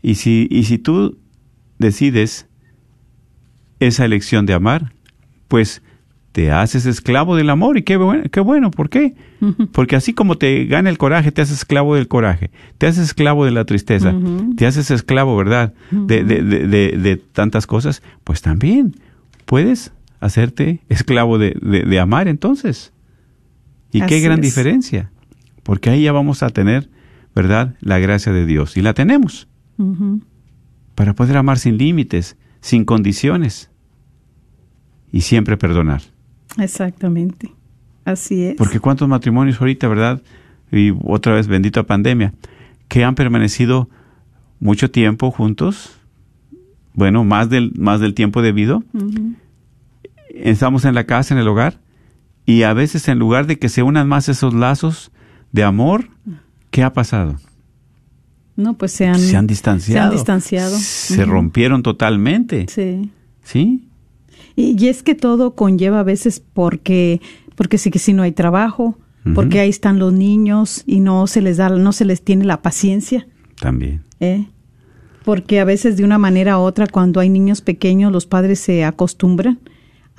[0.00, 1.18] Y si, y si tú
[1.76, 2.48] decides
[3.78, 4.94] esa elección de amar,
[5.48, 5.82] pues
[6.32, 9.16] te haces esclavo del amor y qué bueno, qué bueno, ¿por qué?
[9.72, 13.44] Porque así como te gana el coraje, te haces esclavo del coraje, te haces esclavo
[13.44, 14.14] de la tristeza,
[14.56, 15.74] te haces esclavo, ¿verdad?
[15.90, 18.96] de, de, de, de, tantas cosas, pues también
[19.44, 22.94] puedes hacerte esclavo de, amar entonces.
[23.92, 25.10] Y qué gran diferencia,
[25.62, 26.90] porque ahí ya vamos a tener,
[27.34, 27.76] ¿verdad?
[27.80, 29.48] La gracia de Dios, y la tenemos,
[30.94, 33.70] para poder amar sin límites, sin condiciones,
[35.10, 36.02] y siempre perdonar.
[36.58, 37.52] Exactamente.
[38.04, 38.56] Así es.
[38.56, 40.22] Porque cuántos matrimonios ahorita, ¿verdad?
[40.70, 42.34] Y otra vez, bendita pandemia,
[42.88, 43.88] que han permanecido
[44.60, 45.98] mucho tiempo juntos,
[46.94, 48.82] bueno, más del, más del tiempo debido.
[50.30, 51.80] Estamos en la casa, en el hogar,
[52.48, 55.10] y a veces en lugar de que se unan más esos lazos
[55.52, 56.08] de amor,
[56.70, 57.36] ¿qué ha pasado?
[58.56, 60.00] No, pues se han, se han distanciado.
[60.00, 60.78] Se han distanciado.
[60.78, 62.64] Se rompieron totalmente.
[62.70, 63.10] Sí.
[63.42, 63.86] ¿Sí?
[64.56, 67.20] Y, es que todo conlleva a veces porque,
[67.54, 68.98] porque sí que si no hay trabajo,
[69.34, 72.62] porque ahí están los niños y no se les da, no se les tiene la
[72.62, 73.28] paciencia.
[73.60, 74.04] También.
[74.20, 74.46] ¿Eh?
[75.22, 78.86] Porque a veces de una manera u otra, cuando hay niños pequeños, los padres se
[78.86, 79.58] acostumbran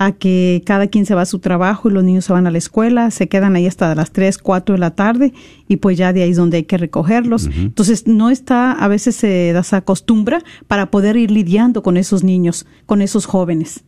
[0.00, 2.50] a que cada quien se va a su trabajo y los niños se van a
[2.50, 5.34] la escuela, se quedan ahí hasta las 3, 4 de la tarde
[5.68, 7.50] y pues ya de ahí es donde hay que recogerlos.
[7.54, 13.02] Entonces no está, a veces se acostumbra para poder ir lidiando con esos niños, con
[13.02, 13.84] esos jóvenes.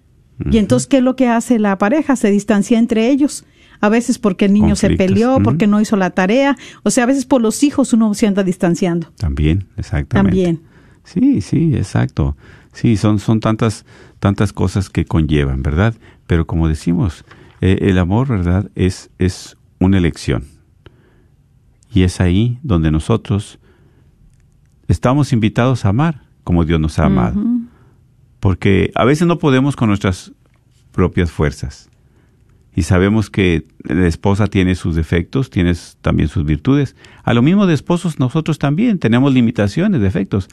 [0.50, 2.14] Y entonces, ¿qué es lo que hace la pareja?
[2.14, 3.46] Se distancia entre ellos.
[3.80, 6.58] A veces porque el niño se peleó, porque no hizo la tarea.
[6.82, 9.10] O sea, a veces por los hijos uno se anda distanciando.
[9.16, 10.28] También, exactamente.
[10.28, 10.60] También.
[11.04, 12.36] Sí, sí, exacto.
[12.72, 13.84] Sí, son, son tantas,
[14.18, 15.94] tantas cosas que conllevan, ¿verdad?
[16.26, 17.24] Pero como decimos,
[17.60, 18.70] eh, el amor, ¿verdad?
[18.74, 20.44] Es, es una elección.
[21.92, 23.58] Y es ahí donde nosotros
[24.88, 27.40] estamos invitados a amar como Dios nos ha amado
[28.42, 30.32] porque a veces no podemos con nuestras
[30.90, 31.88] propias fuerzas.
[32.74, 36.96] Y sabemos que la esposa tiene sus defectos, tiene también sus virtudes.
[37.22, 40.48] A lo mismo de esposos, nosotros también tenemos limitaciones, defectos,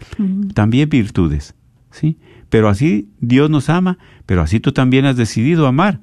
[0.53, 1.55] también virtudes.
[1.91, 2.17] ¿Sí?
[2.49, 5.99] Pero así Dios nos ama, pero así tú también has decidido amar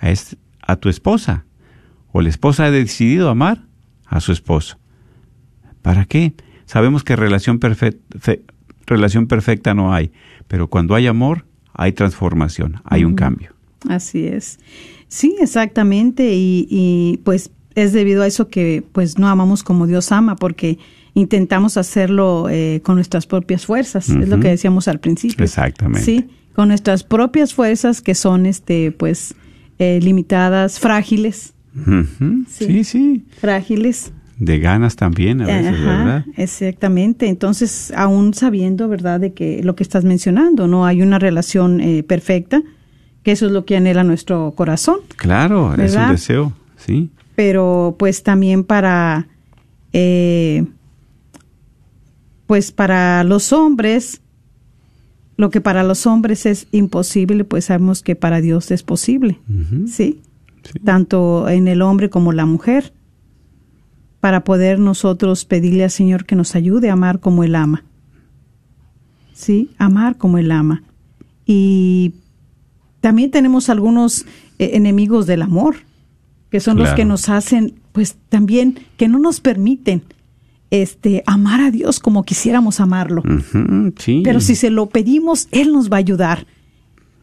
[0.00, 0.12] a,
[0.62, 1.44] a tu esposa.
[2.12, 3.64] O la esposa ha decidido amar
[4.06, 4.78] a su esposo.
[5.82, 6.34] ¿Para qué?
[6.66, 7.60] Sabemos que relación,
[8.86, 10.12] relación perfecta no hay,
[10.46, 13.54] pero cuando hay amor, hay transformación, hay un cambio.
[13.88, 14.58] Así es.
[15.08, 16.32] Sí, exactamente.
[16.34, 20.78] Y, pues es debido a eso que pues no amamos como Dios ama, porque
[21.18, 24.08] intentamos hacerlo eh, con nuestras propias fuerzas.
[24.08, 25.44] Es lo que decíamos al principio.
[25.44, 26.04] Exactamente.
[26.04, 29.34] Sí, con nuestras propias fuerzas que son este pues
[29.78, 31.54] eh, limitadas, frágiles.
[32.48, 33.24] sí, sí.
[33.40, 36.24] Frágiles de ganas también a veces, ¿verdad?
[36.36, 37.28] Exactamente.
[37.28, 42.04] Entonces, aún sabiendo, ¿verdad?, de que lo que estás mencionando, no hay una relación eh,
[42.04, 42.62] perfecta,
[43.24, 45.00] que eso es lo que anhela nuestro corazón.
[45.16, 47.10] Claro, es un deseo, sí.
[47.34, 49.26] Pero, pues, también para,
[49.92, 50.64] eh,
[52.48, 54.22] pues, para los hombres,
[55.36, 59.38] lo que para los hombres es imposible, pues sabemos que para Dios es posible,
[59.86, 60.22] ¿sí?
[60.62, 60.78] ¿sí?
[60.82, 62.94] Tanto en el hombre como la mujer
[64.20, 67.84] para poder nosotros pedirle al Señor que nos ayude a amar como Él ama.
[69.34, 69.70] ¿Sí?
[69.76, 70.82] Amar como Él ama.
[71.44, 72.14] Y
[73.02, 74.24] también tenemos algunos
[74.58, 75.76] eh, enemigos del amor,
[76.50, 80.02] que son los que nos hacen, pues también, que no nos permiten
[80.70, 83.22] este, amar a Dios como quisiéramos amarlo.
[84.24, 86.46] Pero si se lo pedimos, Él nos va a ayudar.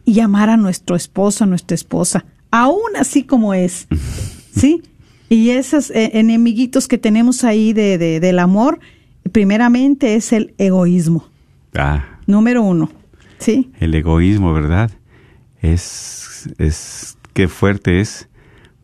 [0.04, 3.88] Y amar a nuestro esposo, a nuestra esposa, aún así como es.
[4.54, 4.82] ¿Sí?
[5.28, 8.78] Y esos eh, enemiguitos que tenemos ahí de, del amor,
[9.32, 11.28] primeramente es el egoísmo.
[11.74, 12.90] Ah, Número uno.
[13.38, 13.70] Sí.
[13.80, 14.90] el egoísmo, ¿verdad?
[15.60, 18.28] Es, es, qué fuerte es.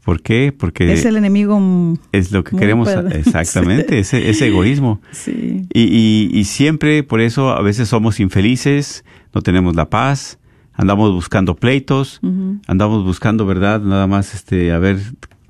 [0.04, 0.52] ¿Por qué?
[0.56, 1.96] Porque es el enemigo.
[2.10, 3.18] es lo que queremos, fuerte.
[3.18, 5.00] exactamente, ese, ese egoísmo.
[5.12, 5.62] Sí.
[5.72, 10.38] Y, y, y siempre, por eso, a veces somos infelices, no tenemos la paz,
[10.72, 12.20] andamos buscando pleitos,
[12.66, 13.80] andamos buscando, ¿verdad?
[13.80, 14.98] Nada más, este, a ver,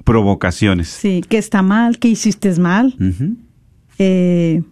[0.05, 0.89] provocaciones.
[0.89, 2.95] Sí, que está mal, que hiciste mal.
[3.99, 4.63] Eh,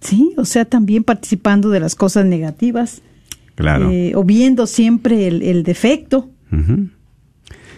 [0.00, 3.00] sí, o sea, también participando de las cosas negativas.
[3.54, 3.90] Claro.
[3.90, 6.30] eh, o viendo siempre el, el defecto.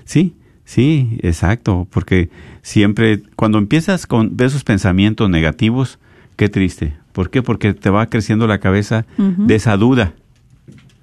[0.05, 2.31] Sí, sí, exacto, porque
[2.63, 5.99] siempre cuando empiezas con esos pensamientos negativos,
[6.37, 6.97] qué triste.
[7.13, 7.43] ¿Por qué?
[7.43, 10.15] Porque te va creciendo la cabeza de esa duda.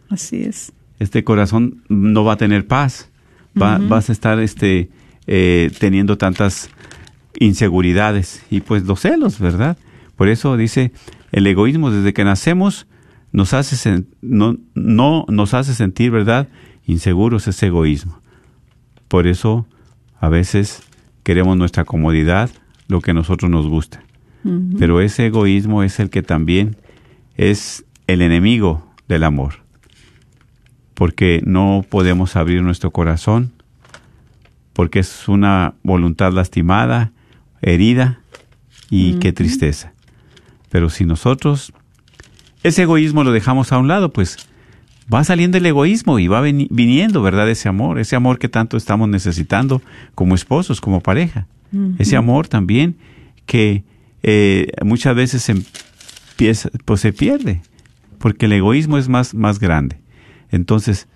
[0.09, 0.73] Así es.
[0.99, 3.09] Este corazón no va a tener paz.
[3.59, 4.89] Va- Vas a estar este,
[5.27, 6.69] eh, teniendo tantas
[7.39, 9.77] inseguridades y pues los celos, ¿verdad?
[10.15, 10.91] Por eso dice,
[11.31, 12.87] el egoísmo desde que nacemos
[13.31, 16.47] nos hace no, no nos hace sentir, ¿verdad?
[16.85, 18.19] Inseguros ese egoísmo.
[19.11, 19.67] Por eso
[20.21, 20.83] a veces
[21.23, 22.49] queremos nuestra comodidad,
[22.87, 24.01] lo que a nosotros nos gusta.
[24.79, 26.77] Pero ese egoísmo es el que también
[27.35, 29.65] es el enemigo del amor.
[30.93, 33.51] Porque no podemos abrir nuestro corazón,
[34.71, 37.11] porque es una voluntad lastimada,
[37.61, 38.21] herida,
[38.89, 39.91] y qué tristeza.
[40.69, 41.73] Pero si nosotros
[42.63, 44.37] ese egoísmo lo dejamos a un lado, pues
[45.11, 47.49] va saliendo el egoísmo y va viniendo, ¿verdad?
[47.49, 49.81] Ese amor, ese amor que tanto estamos necesitando
[50.15, 51.47] como esposos, como pareja.
[51.99, 52.97] Ese amor también
[53.45, 53.85] que
[54.23, 57.61] eh, muchas veces se empieza, pues se pierde,
[58.17, 59.97] porque el egoísmo es más, más grande.
[60.49, 61.07] Entonces,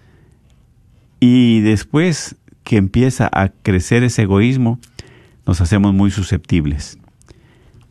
[1.20, 4.80] y después que empieza a crecer ese egoísmo,
[5.46, 6.98] nos hacemos muy susceptibles,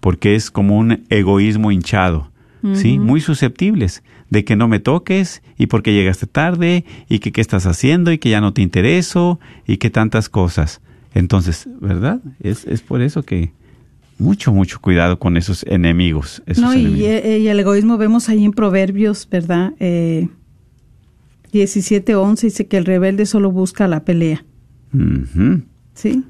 [0.00, 2.30] porque es como un egoísmo hinchado,
[2.72, 2.98] ¿sí?
[2.98, 7.66] Muy susceptibles de que no me toques y porque llegaste tarde y que qué estás
[7.66, 10.80] haciendo y que ya no te intereso y que tantas cosas.
[11.14, 12.20] Entonces, ¿verdad?
[12.40, 13.52] Es, es por eso que
[14.18, 16.42] mucho, mucho cuidado con esos enemigos.
[16.46, 17.08] Esos No, y, enemigos.
[17.08, 19.72] eh, y el egoísmo vemos ahí en Proverbios, ¿verdad?
[19.78, 20.28] Eh,
[21.52, 24.44] 17.11 dice que el rebelde solo busca la pelea.
[25.94, 26.24] ¿Sí?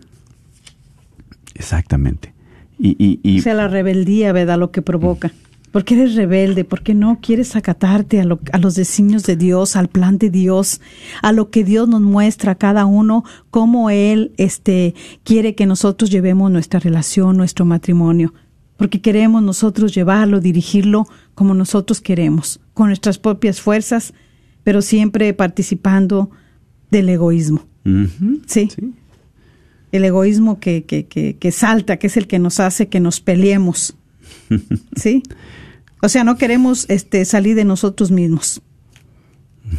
[1.54, 2.32] Exactamente.
[2.78, 4.58] Y, y, y O sea, la rebeldía, ¿verdad?
[4.58, 5.32] Lo que provoca.
[5.74, 6.64] ¿Por qué eres rebelde?
[6.64, 10.30] ¿Por qué no quieres acatarte a, lo- a los designios de Dios, al plan de
[10.30, 10.80] Dios,
[11.20, 16.10] a lo que Dios nos muestra a cada uno, cómo Él este, quiere que nosotros
[16.10, 18.32] llevemos nuestra relación, nuestro matrimonio?
[18.76, 24.14] Porque queremos nosotros llevarlo, dirigirlo como nosotros queremos, con nuestras propias fuerzas,
[24.62, 26.30] pero siempre participando
[26.92, 27.66] del egoísmo.
[28.46, 28.68] Sí.
[29.90, 33.20] El egoísmo que, que, que, que salta, que es el que nos hace que nos
[33.20, 33.96] peleemos.
[34.96, 35.22] ¿Sí?
[36.04, 38.60] O sea, no queremos este, salir de nosotros mismos.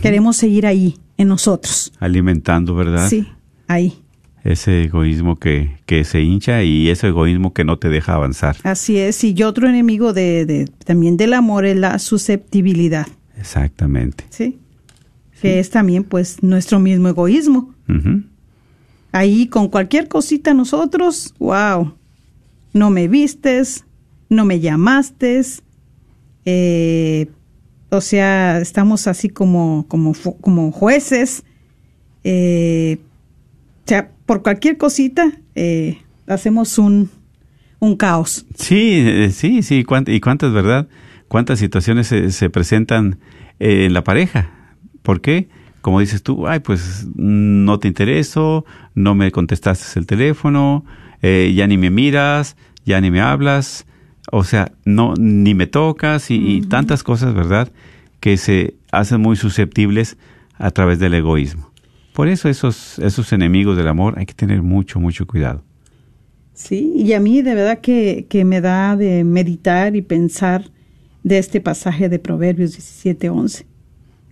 [0.01, 1.93] Queremos seguir ahí, en nosotros.
[1.99, 3.07] alimentando, ¿verdad?
[3.09, 3.27] Sí,
[3.67, 3.93] ahí.
[4.43, 8.57] Ese egoísmo que, que se hincha y ese egoísmo que no te deja avanzar.
[8.63, 9.23] Así es.
[9.23, 13.07] Y otro enemigo de, de- también del amor es la susceptibilidad.
[13.37, 14.23] Exactamente.
[14.29, 14.57] ¿Sí?
[15.41, 17.73] Que es también, pues, nuestro mismo egoísmo.
[19.11, 21.93] Ahí con cualquier cosita nosotros, wow,
[22.73, 23.85] no me vistes,
[24.29, 25.41] no me llamaste,
[26.45, 27.27] eh,
[27.89, 31.43] o sea, estamos así como, como, como jueces,
[32.23, 32.97] eh,
[33.85, 37.09] o sea, por cualquier cosita eh, hacemos un,
[37.79, 38.45] un caos.
[38.55, 39.85] Sí, eh, sí, sí.
[40.07, 40.87] ¿Y cuántas, verdad?
[41.27, 43.19] ¿Cuántas situaciones se, se presentan
[43.59, 44.51] eh, en la pareja?
[45.01, 45.49] ¿Por qué?
[45.81, 50.83] Como dices tú, ay, pues no te intereso, no me contestaste el teléfono,
[51.21, 53.85] eh, ya ni me miras, ya ni me hablas,
[54.31, 57.71] o sea, no ni me tocas y, y tantas cosas, ¿verdad?
[58.19, 60.17] Que se hacen muy susceptibles
[60.57, 61.71] a través del egoísmo.
[62.13, 65.63] Por eso esos, esos enemigos del amor hay que tener mucho, mucho cuidado.
[66.53, 70.71] Sí, y a mí de verdad que, que me da de meditar y pensar
[71.23, 73.65] de este pasaje de Proverbios 17, 11.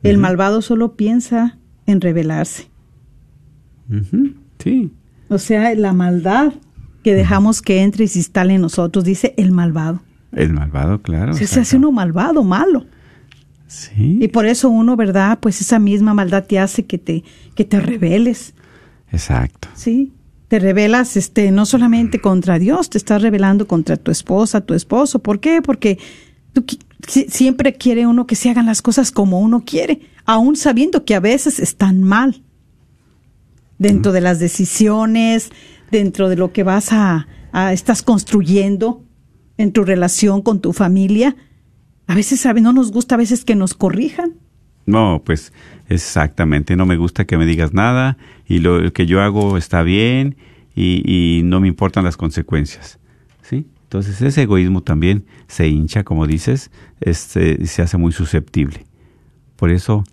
[0.04, 2.68] El malvado solo piensa en rebelarse.
[4.60, 4.92] Sí.
[5.28, 6.54] O sea, la maldad
[7.04, 10.02] que dejamos que entre y se instale en nosotros, dice el malvado.
[10.32, 11.34] El malvado, claro.
[11.34, 12.86] O sea, se hace uno malvado, malo.
[13.68, 15.40] Sí, Y por eso uno, ¿verdad?
[15.42, 17.24] Pues esa misma maldad te hace que te,
[17.56, 18.54] que te rebeles,
[19.12, 19.68] exacto.
[19.74, 20.12] ¿sí?
[20.48, 25.20] Te rebelas este, no solamente contra Dios, te estás rebelando contra tu esposa, tu esposo.
[25.20, 25.64] ¿Por qué?
[25.64, 25.98] Porque
[26.54, 26.64] tú
[27.08, 31.20] siempre quiere uno que se hagan las cosas como uno quiere, aún sabiendo que a
[31.20, 32.44] veces están mal.
[33.80, 35.50] Dentro de las decisiones,
[35.94, 37.28] dentro de lo que vas a,
[37.72, 39.04] estás construyendo,
[39.58, 41.36] en tu relación con tu familia.
[42.08, 42.60] A veces, ¿sabe?
[42.60, 44.34] No nos gusta a veces que nos corrijan.
[44.86, 45.54] No, pues
[45.88, 48.18] exactamente, no me gusta que me digas nada
[48.48, 50.36] y lo que yo hago está bien
[50.76, 53.00] y, y no me importan las consecuencias.
[53.44, 53.68] ¿Sí?
[53.84, 58.86] Entonces ese egoísmo también se hincha, como dices, este, se hace muy susceptible.
[59.56, 60.04] Por eso,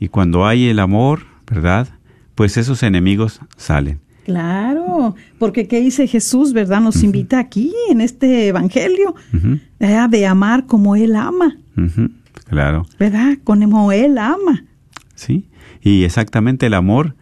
[0.00, 1.88] y cuando hay el amor, ¿verdad?
[2.34, 4.00] Pues esos enemigos salen.
[4.24, 6.80] Claro, porque ¿qué dice Jesús, verdad?
[6.80, 9.14] Nos invita aquí, en este Evangelio,
[9.80, 11.56] eh, de amar como Él ama,
[12.48, 13.38] Claro, ¿verdad?
[13.44, 14.64] Como Él ama.
[15.14, 15.48] sí.
[15.80, 17.14] Y exactamente el amor,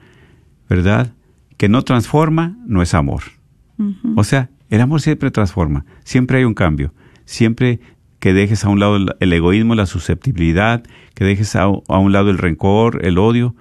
[0.68, 1.12] ¿verdad?
[1.56, 3.22] Que no transforma, no es amor.
[4.14, 6.94] O sea, el amor siempre transforma, siempre hay un cambio,
[7.24, 7.80] siempre
[8.20, 10.84] que dejes a un lado el, el egoísmo, la susceptibilidad,
[11.14, 13.56] que dejes a, a un lado el rencor, el odio,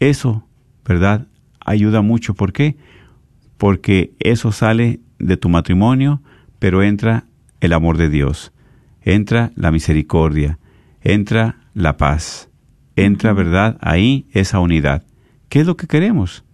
[0.00, 0.44] eso,
[0.84, 1.28] ¿verdad?
[1.64, 2.34] Ayuda mucho.
[2.34, 2.76] ¿Por qué?
[3.56, 6.22] Porque eso sale de tu matrimonio,
[6.58, 7.24] pero entra
[7.60, 8.52] el amor de Dios,
[9.02, 10.58] entra la misericordia,
[11.02, 12.50] entra la paz,
[12.96, 13.78] entra, ¿verdad?
[13.80, 15.04] Ahí esa unidad.
[15.48, 16.44] ¿Qué es lo que queremos?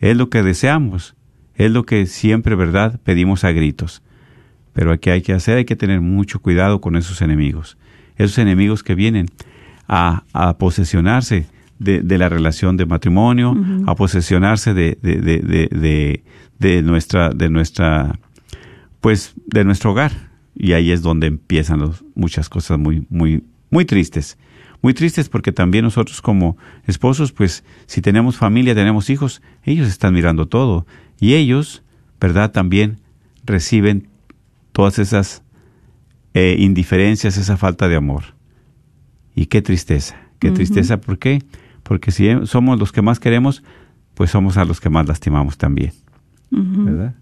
[0.00, 1.14] Es lo que deseamos,
[1.54, 4.02] es lo que siempre, ¿verdad?, pedimos a gritos.
[4.72, 7.78] Pero aquí hay que hacer, hay que tener mucho cuidado con esos enemigos.
[8.16, 9.26] Esos enemigos que vienen
[9.88, 11.46] a, a posesionarse
[11.78, 13.56] de, de la relación de matrimonio,
[13.86, 16.22] a posesionarse de, de, de, de, de-
[16.58, 18.18] de nuestra, de nuestra,
[19.00, 20.30] pues, de nuestro hogar.
[20.56, 24.36] Y ahí es donde empiezan los- muchas cosas muy, muy, muy tristes.
[24.82, 26.56] Muy tristes porque también nosotros como
[26.86, 30.84] esposos, pues, si tenemos familia, tenemos hijos, ellos están mirando todo.
[31.20, 31.82] Y ellos,
[32.20, 32.50] ¿verdad?
[32.50, 32.98] También
[33.44, 34.08] reciben
[34.72, 35.42] todas esas
[36.34, 38.34] eh, indiferencias, esa falta de amor.
[39.34, 41.42] Y qué tristeza, qué tristeza, ¿por qué?
[41.88, 43.62] Porque si somos los que más queremos,
[44.12, 45.92] pues somos a los que más lastimamos también,
[46.50, 47.14] ¿verdad?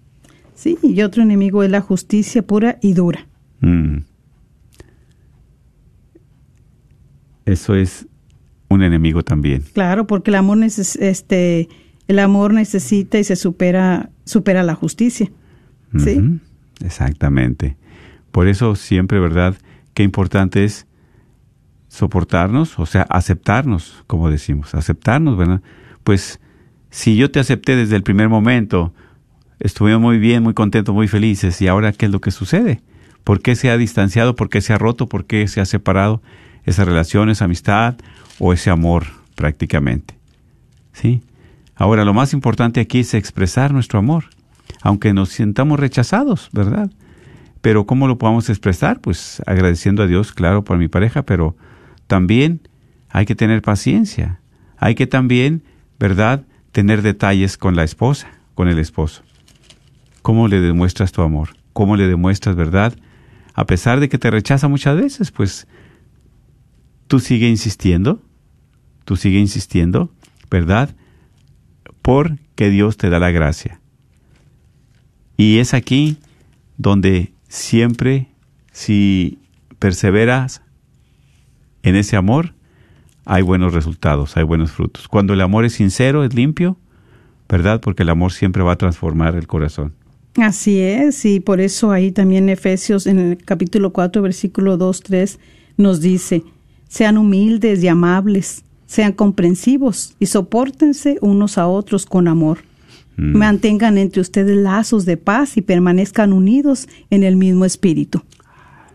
[0.56, 3.28] Sí, y otro enemigo es la justicia pura y dura.
[3.60, 3.98] Mm.
[7.44, 8.08] Eso es
[8.68, 9.62] un enemigo también.
[9.72, 11.68] Claro, porque el amor neces este
[12.08, 15.30] el amor necesita y se supera supera la justicia.
[15.96, 16.40] Sí.
[16.84, 17.76] Exactamente.
[18.32, 19.54] Por eso siempre, ¿verdad?
[19.94, 20.88] Qué importante es
[21.96, 25.62] soportarnos, o sea, aceptarnos, como decimos, aceptarnos, ¿verdad?
[26.04, 26.40] Pues
[26.90, 28.92] si yo te acepté desde el primer momento,
[29.60, 32.82] estuvimos muy bien, muy contentos, muy felices, y ahora ¿qué es lo que sucede?
[33.24, 34.36] ¿Por qué se ha distanciado?
[34.36, 35.08] ¿Por qué se ha roto?
[35.08, 36.22] ¿Por qué se ha separado
[36.64, 37.96] esa relación, esa amistad
[38.38, 40.18] o ese amor prácticamente?
[40.92, 41.22] ¿Sí?
[41.76, 44.24] Ahora, lo más importante aquí es expresar nuestro amor,
[44.82, 46.90] aunque nos sintamos rechazados, ¿verdad?
[47.62, 49.00] Pero ¿cómo lo podemos expresar?
[49.00, 51.56] Pues agradeciendo a Dios, claro, por mi pareja, pero
[52.06, 52.68] también
[53.08, 54.40] hay que tener paciencia.
[54.78, 55.62] Hay que también,
[55.98, 59.22] ¿verdad?, tener detalles con la esposa, con el esposo.
[60.22, 61.56] ¿Cómo le demuestras tu amor?
[61.72, 62.94] ¿Cómo le demuestras, verdad?
[63.54, 65.66] A pesar de que te rechaza muchas veces, pues
[67.06, 68.22] tú sigue insistiendo,
[69.04, 70.12] tú sigue insistiendo,
[70.50, 70.94] ¿verdad?
[72.02, 73.80] Porque Dios te da la gracia.
[75.36, 76.18] Y es aquí
[76.76, 78.28] donde siempre,
[78.72, 79.38] si
[79.78, 80.62] perseveras
[81.86, 82.52] en ese amor,
[83.24, 85.06] hay buenos resultados, hay buenos frutos.
[85.06, 86.76] Cuando el amor es sincero, es limpio,
[87.48, 87.80] ¿verdad?
[87.80, 89.92] Porque el amor siempre va a transformar el corazón.
[90.34, 95.38] Así es, y por eso ahí también Efesios en el capítulo 4, versículo 2, 3
[95.76, 96.42] nos dice,
[96.88, 102.58] sean humildes y amables, sean comprensivos y soportense unos a otros con amor.
[103.16, 103.36] Mm.
[103.36, 108.22] Mantengan entre ustedes lazos de paz y permanezcan unidos en el mismo espíritu.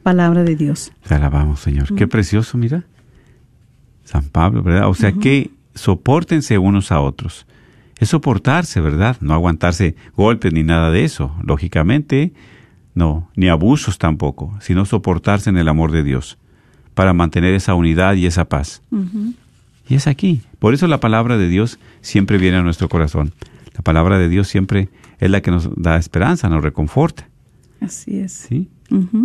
[0.04, 0.91] Palabra de Dios.
[1.08, 1.93] Te alabamos, Señor.
[1.95, 2.84] Qué precioso, mira.
[4.04, 4.89] San Pablo, ¿verdad?
[4.89, 7.45] O sea, que soportense unos a otros.
[7.99, 9.18] Es soportarse, ¿verdad?
[9.22, 11.36] No aguantarse golpes ni nada de eso.
[11.43, 12.34] Lógicamente,
[12.95, 16.38] no, ni abusos tampoco, sino soportarse en el amor de Dios
[16.93, 18.82] para mantener esa unidad y esa paz.
[19.88, 20.41] Y es aquí.
[20.60, 23.34] Por eso la palabra de Dios siempre viene a nuestro corazón.
[23.74, 24.89] La palabra de Dios siempre
[25.20, 27.30] es la que nos da esperanza, nos reconforta.
[27.80, 28.34] Así es.
[28.34, 28.70] ¿Sí?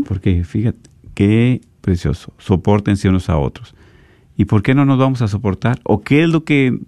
[0.07, 2.33] Porque fíjate, qué precioso.
[2.39, 3.75] Soportense unos a otros.
[4.37, 5.81] ¿Y por qué no nos vamos a soportar?
[5.85, 6.79] ¿O qué es lo que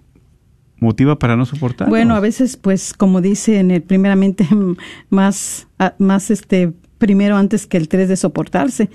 [0.80, 1.88] motiva para no soportar?
[1.88, 4.46] Bueno, a veces, pues, como dice en el primeramente,
[5.10, 5.66] más,
[5.98, 8.90] más este, primero antes que el tres de soportarse.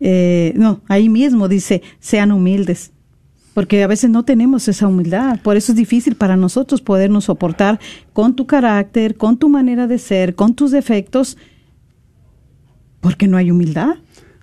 [0.00, 2.92] Eh, no, ahí mismo dice, sean humildes.
[3.54, 5.40] Porque a veces no tenemos esa humildad.
[5.40, 7.80] Por eso es difícil para nosotros podernos soportar
[8.12, 11.36] con tu carácter, con tu manera de ser, con tus defectos,
[13.08, 13.94] porque no hay humildad.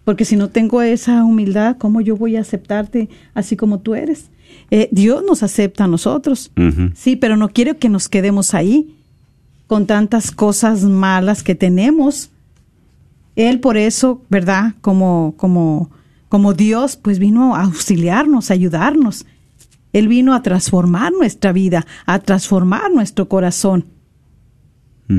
[0.06, 4.32] Porque si no tengo esa humildad, ¿cómo yo voy a aceptarte así como tú eres?
[4.72, 6.52] Eh, Dios nos acepta a nosotros.
[6.96, 8.96] Sí, pero no quiero que nos quedemos ahí
[9.68, 12.32] con tantas cosas malas que tenemos.
[13.36, 14.74] Él por eso, ¿verdad?
[14.82, 15.92] Como, como,
[16.28, 19.28] como Dios, pues vino a auxiliarnos, a ayudarnos.
[19.94, 23.86] Él vino a transformar nuestra vida, a transformar nuestro corazón.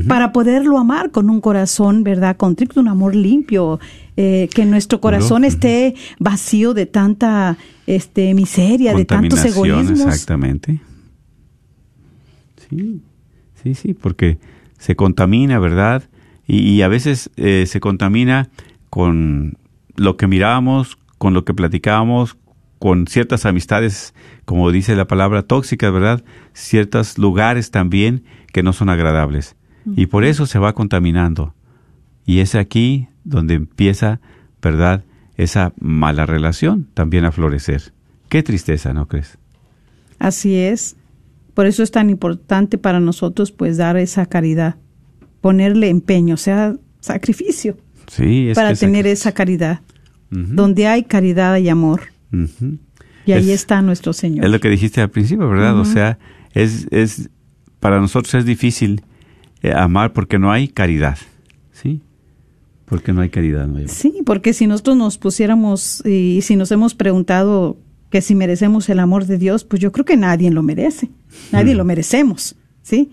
[0.08, 2.36] Para poderlo amar con un corazón, ¿verdad?
[2.36, 3.78] Contrito, un amor limpio,
[4.16, 7.56] eh, que nuestro corazón esté vacío de tanta
[7.86, 10.00] este, miseria, de tantos egoísmos.
[10.00, 10.80] Exactamente.
[12.68, 13.00] Sí,
[13.62, 14.38] sí, sí, porque
[14.76, 16.02] se contamina, ¿verdad?
[16.48, 18.48] Y, a veces eh, se contamina
[18.90, 19.56] con
[19.94, 22.36] lo que miramos, con lo que platicamos,
[22.78, 24.14] con ciertas amistades,
[24.44, 26.24] como dice la palabra, tóxicas, ¿verdad?
[26.54, 29.56] Ciertos lugares también que no son agradables.
[29.94, 31.54] Y por eso se va contaminando.
[32.24, 34.20] Y es aquí donde empieza,
[34.60, 35.04] ¿verdad?
[35.36, 37.92] Esa mala relación también a florecer.
[38.28, 39.38] Qué tristeza, ¿no crees?
[40.18, 40.96] Así es.
[41.54, 44.76] Por eso es tan importante para nosotros, pues, dar esa caridad,
[45.40, 47.76] ponerle empeño, o sea, sacrificio.
[48.08, 49.80] Sí, para tener esa caridad.
[50.28, 52.02] Donde hay caridad y amor.
[53.24, 54.44] Y ahí está nuestro Señor.
[54.44, 55.78] Es lo que dijiste al principio, ¿verdad?
[55.78, 56.18] O sea,
[56.52, 57.30] es, es,
[57.80, 59.02] para nosotros es difícil
[59.66, 61.18] eh, amar porque no hay caridad,
[61.72, 62.00] ¿sí?
[62.84, 63.66] Porque no hay caridad.
[63.66, 67.76] No Sí, porque si nosotros nos pusiéramos y si nos hemos preguntado
[68.10, 71.10] que si merecemos el amor de Dios, pues yo creo que nadie lo merece,
[71.50, 73.10] nadie lo merecemos, ¿sí?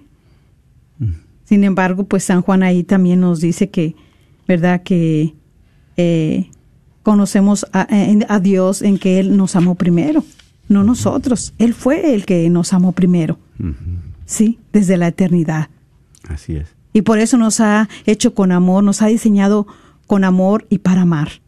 [1.44, 3.96] Sin embargo, pues San Juan ahí también nos dice que,
[4.48, 4.84] ¿verdad?
[4.84, 5.34] Que
[5.98, 6.50] eh,
[7.02, 10.24] conocemos a, Dios en que Él nos amó primero,
[10.70, 11.54] no nosotros.
[11.58, 13.40] Él fue el que nos amó primero,
[14.26, 14.60] ¿sí?
[14.72, 15.70] Desde la eternidad.
[16.28, 16.76] Así es.
[16.94, 19.68] Y por eso nos ha hecho con amor, nos ha diseñado
[20.08, 21.42] con amor y para amar.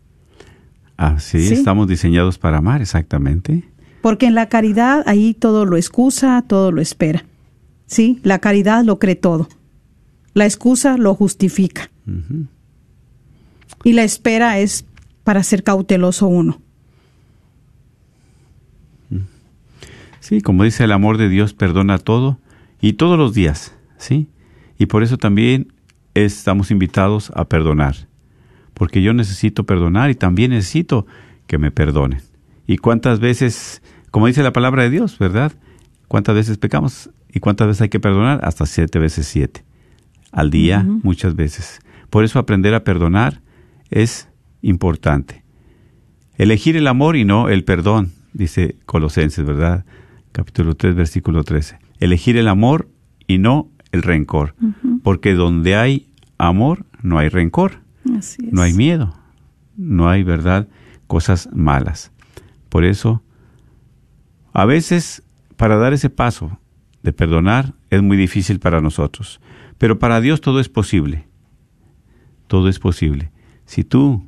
[0.97, 1.53] Así, ¿Sí?
[1.53, 3.63] estamos diseñados para amar, exactamente.
[4.01, 7.25] Porque en la caridad ahí todo lo excusa, todo lo espera.
[7.85, 9.47] Sí, la caridad lo cree todo.
[10.33, 11.89] La excusa lo justifica.
[13.83, 14.85] Y la espera es
[15.23, 16.61] para ser cauteloso uno.
[20.19, 22.39] Sí, como dice el amor de Dios, perdona todo
[22.81, 24.27] y todos los días, ¿sí?
[24.77, 25.73] Y por eso también
[26.13, 28.07] estamos invitados a perdonar,
[28.73, 31.05] porque yo necesito perdonar y también necesito
[31.47, 32.21] que me perdonen.
[32.67, 35.53] ¿Y cuántas veces, como dice la palabra de Dios, verdad?
[36.07, 38.39] ¿Cuántas veces pecamos y cuántas veces hay que perdonar?
[38.43, 39.63] Hasta siete veces siete.
[40.31, 41.79] Al día, muchas veces.
[42.09, 43.41] Por eso aprender a perdonar
[43.89, 44.27] es
[44.61, 45.43] importante.
[46.37, 49.85] Elegir el amor y no el perdón, dice Colosenses, ¿verdad?
[50.33, 51.79] Capítulo 3, versículo 13.
[51.99, 52.89] Elegir el amor
[53.27, 54.55] y no el rencor,
[55.03, 57.79] porque donde hay amor no hay rencor,
[58.51, 59.13] no hay miedo,
[59.77, 60.67] no hay verdad,
[61.07, 62.11] cosas malas.
[62.69, 63.23] Por eso,
[64.53, 65.23] a veces
[65.57, 66.59] para dar ese paso
[67.03, 69.39] de perdonar es muy difícil para nosotros,
[69.77, 71.27] pero para Dios todo es posible.
[72.47, 73.31] Todo es posible.
[73.65, 74.27] Si tú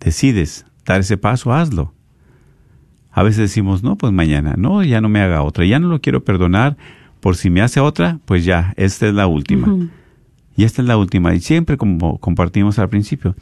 [0.00, 1.94] decides dar ese paso, hazlo.
[3.10, 6.00] A veces decimos, no, pues mañana, no, ya no me haga otra, ya no lo
[6.00, 6.76] quiero perdonar,
[7.20, 9.88] por si me hace otra, pues ya, esta es la última.
[10.56, 11.34] Y esta es la última.
[11.34, 13.34] Y siempre, como compartimos al principio,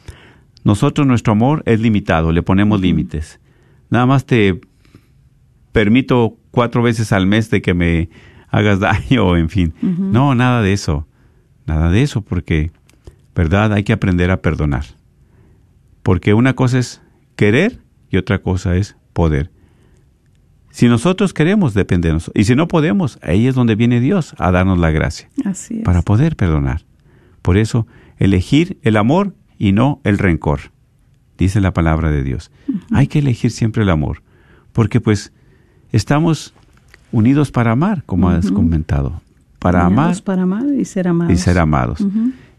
[0.63, 3.39] nosotros nuestro amor es limitado, le ponemos límites.
[3.89, 4.59] Nada más te
[5.71, 8.09] permito cuatro veces al mes de que me
[8.49, 9.73] hagas daño, en fin.
[9.81, 11.07] No, nada de eso.
[11.65, 12.71] Nada de eso, porque,
[13.35, 13.73] ¿verdad?
[13.73, 14.85] Hay que aprender a perdonar.
[16.03, 17.01] Porque una cosa es
[17.35, 19.51] querer y otra cosa es poder.
[20.77, 22.39] Si nosotros queremos, depende de nosotros.
[22.39, 25.27] Y si no podemos, ahí es donde viene Dios a darnos la gracia.
[25.83, 26.85] Para poder perdonar.
[27.41, 27.87] Por eso,
[28.19, 30.59] elegir el amor y no el rencor.
[31.35, 32.51] Dice la palabra de Dios.
[32.91, 34.21] Hay que elegir siempre el amor.
[34.71, 35.33] Porque pues
[35.91, 36.53] estamos
[37.11, 39.19] unidos para amar, como has comentado.
[39.57, 40.21] Para amar.
[40.21, 41.33] Para amar y ser amados.
[41.33, 42.05] Y ser amados.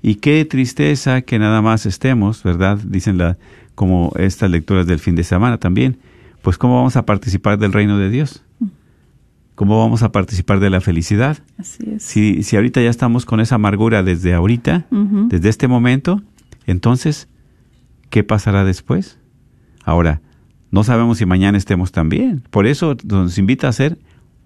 [0.02, 2.78] Y qué tristeza que nada más estemos, ¿verdad?
[2.84, 3.38] Dicen la,
[3.76, 5.98] como estas lecturas del fin de semana también
[6.48, 8.42] pues ¿cómo vamos a participar del reino de Dios?
[9.54, 11.36] ¿Cómo vamos a participar de la felicidad?
[11.58, 12.02] Así es.
[12.02, 16.22] Si, si ahorita ya estamos con esa amargura desde ahorita, desde este momento,
[16.64, 17.28] entonces,
[18.08, 19.18] ¿qué pasará después?
[19.84, 20.22] Ahora,
[20.70, 22.42] no sabemos si mañana estemos tan bien.
[22.48, 23.98] Por eso nos invita a hacer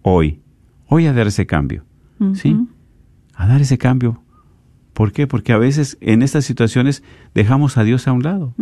[0.02, 0.40] hoy,
[0.88, 1.84] hoy a dar ese cambio,
[2.34, 2.56] ¿sí?
[3.36, 4.20] A dar ese cambio
[4.92, 5.26] ¿Por qué?
[5.26, 7.02] Porque a veces en estas situaciones
[7.34, 8.54] dejamos a Dios a un lado.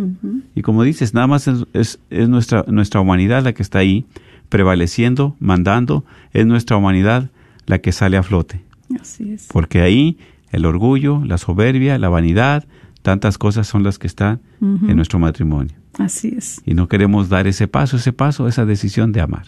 [0.55, 4.05] Y como dices, nada más es, nuestra, nuestra humanidad la que está ahí,
[4.49, 7.29] prevaleciendo, mandando, es nuestra humanidad
[7.65, 8.61] la que sale a flote.
[8.99, 9.47] Así es.
[9.51, 10.17] Porque ahí
[10.51, 12.65] el orgullo, la soberbia, la vanidad,
[13.01, 15.75] tantas cosas son las que están en nuestro matrimonio.
[15.97, 16.61] Así es.
[16.65, 19.43] Y no queremos dar ese paso, ese paso, esa decisión de amar.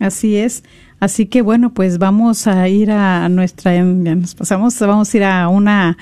[0.00, 0.64] Así es.
[1.00, 5.24] Así que bueno, pues vamos a ir a nuestra, ya nos pasamos, vamos a ir
[5.24, 5.96] a una,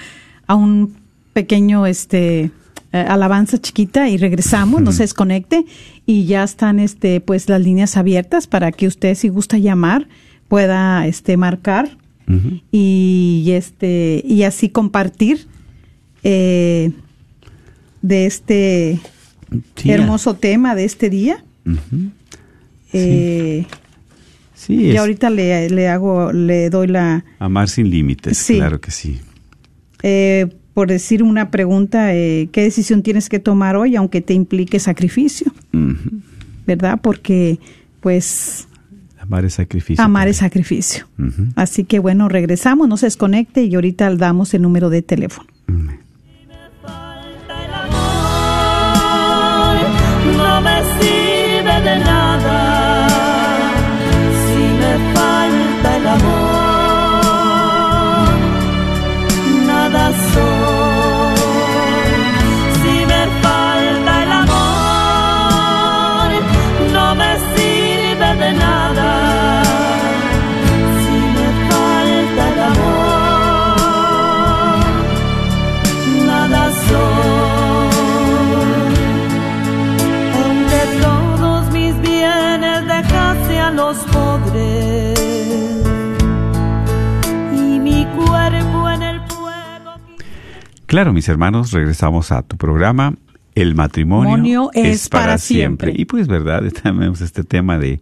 [0.46, 0.94] a un
[1.32, 2.50] pequeño este
[2.92, 5.66] eh, alabanza chiquita y regresamos, no se desconecte.
[6.06, 10.08] Y ya están este pues las líneas abiertas para que usted si gusta llamar
[10.48, 11.96] pueda este marcar
[12.72, 15.46] y este y así compartir
[16.24, 16.90] eh,
[18.02, 19.00] de este
[19.76, 21.44] Sí, hermoso tema de este día.
[21.64, 22.10] Ujú.
[22.92, 23.66] Eh,
[24.56, 28.56] Sí, y es ahorita le, le hago, le doy la, amar sin límites, Sí.
[28.56, 29.20] claro que sí.
[30.02, 34.78] eh, por decir una pregunta, eh, ¿qué decisión tienes que tomar hoy, aunque te implique
[34.80, 35.52] sacrificio?
[36.66, 36.98] ¿Verdad?
[37.02, 37.58] Porque,
[38.00, 38.66] pues,
[39.18, 40.04] Amar es sacrificio.
[40.04, 41.06] amar es sacrificio.
[41.54, 45.48] Así que bueno, regresamos, no se desconecte y ahorita damos el número de teléfono.
[45.66, 45.88] Mm.
[46.82, 47.96] falta el amor,
[50.36, 52.15] no me sirve de nada.
[90.96, 93.12] Claro, mis hermanos, regresamos a tu programa.
[93.54, 95.92] El matrimonio Matrimonio es para siempre.
[95.94, 96.62] Y pues, ¿verdad?
[96.82, 98.00] Tenemos este tema de,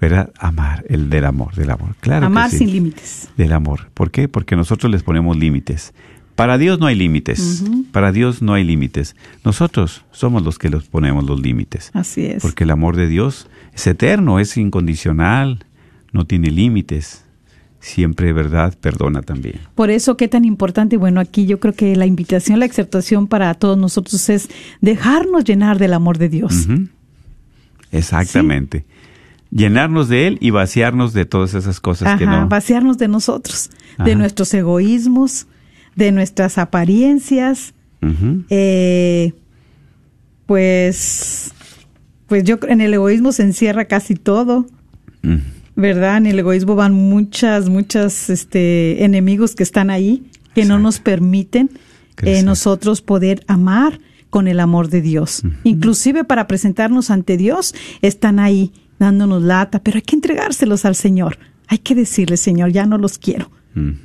[0.00, 0.32] ¿verdad?
[0.40, 1.94] Amar, el del amor, del amor.
[2.00, 2.22] Claro.
[2.22, 2.58] que Amar sí.
[2.58, 3.28] sin límites.
[3.36, 3.90] Del amor.
[3.94, 4.26] ¿Por qué?
[4.26, 5.94] Porque nosotros les ponemos límites.
[6.34, 7.62] Para Dios no hay límites.
[7.92, 9.14] Para Dios no hay límites.
[9.44, 11.92] Nosotros somos los que los ponemos los límites.
[11.94, 12.42] Así es.
[12.42, 15.64] Porque el amor de Dios es eterno, es incondicional,
[16.10, 17.21] no tiene límites.
[17.82, 18.78] Siempre, ¿verdad?
[18.80, 19.56] Perdona también.
[19.74, 23.52] Por eso, qué tan importante, bueno, aquí yo creo que la invitación, la exhortación para
[23.54, 24.48] todos nosotros es
[24.80, 26.68] dejarnos llenar del amor de Dios.
[27.90, 28.84] Exactamente.
[29.50, 32.46] Llenarnos de Él y vaciarnos de todas esas cosas que no.
[32.48, 33.70] vaciarnos de nosotros,
[34.02, 35.48] de nuestros egoísmos,
[35.96, 38.44] de nuestras apariencias, Ujú.
[38.48, 39.34] eh,
[40.46, 41.52] pues,
[42.28, 44.66] pues yo creo en el egoísmo se encierra casi todo.
[45.76, 46.18] ¿Verdad?
[46.18, 51.70] En el egoísmo van muchas, muchas, este, enemigos que están ahí, que no nos permiten
[52.22, 54.00] eh, nosotros poder amar
[54.30, 55.42] con el amor de Dios.
[55.64, 61.38] Inclusive para presentarnos ante Dios, están ahí dándonos lata, pero hay que entregárselos al Señor.
[61.68, 63.50] Hay que decirle, Señor, ya no los quiero.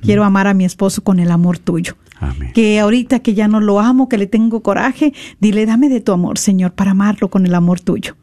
[0.01, 1.97] Quiero amar a mi esposo con el amor tuyo.
[2.19, 2.51] Amén.
[2.53, 6.13] Que ahorita que ya no lo amo, que le tengo coraje, dile, dame de tu
[6.13, 8.15] amor, Señor, para amarlo con el amor tuyo,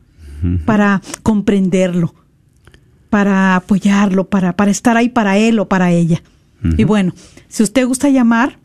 [0.65, 2.15] para comprenderlo,
[3.15, 6.21] para apoyarlo, para, para estar ahí para él o para ella.
[6.77, 7.13] Y bueno,
[7.47, 8.59] si usted gusta llamar,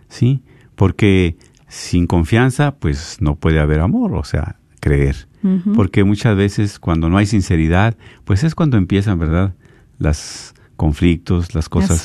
[0.09, 0.41] ¿sí?
[0.73, 5.27] Porque sin confianza, pues no puede haber amor, o sea, creer.
[5.73, 9.55] Porque muchas veces cuando no hay sinceridad, pues es cuando empiezan, ¿verdad?
[9.97, 12.01] Los conflictos, las cosas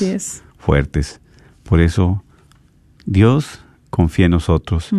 [0.57, 1.19] fuertes.
[1.63, 2.23] Por eso,
[3.05, 4.89] Dios confía en nosotros.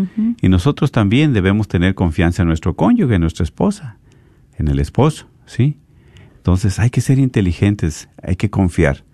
[0.41, 3.97] Y nosotros también debemos tener confianza en nuestro cónyuge, en nuestra esposa,
[4.59, 5.79] en el esposo, ¿sí?
[6.37, 9.05] Entonces hay que ser inteligentes, hay que confiar.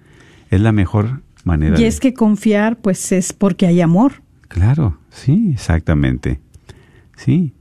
[0.50, 1.78] Es la mejor manera.
[1.78, 4.22] Y de- es que confiar, pues es porque hay amor.
[4.48, 6.40] Claro, sí, exactamente.
[7.16, 7.52] Sí,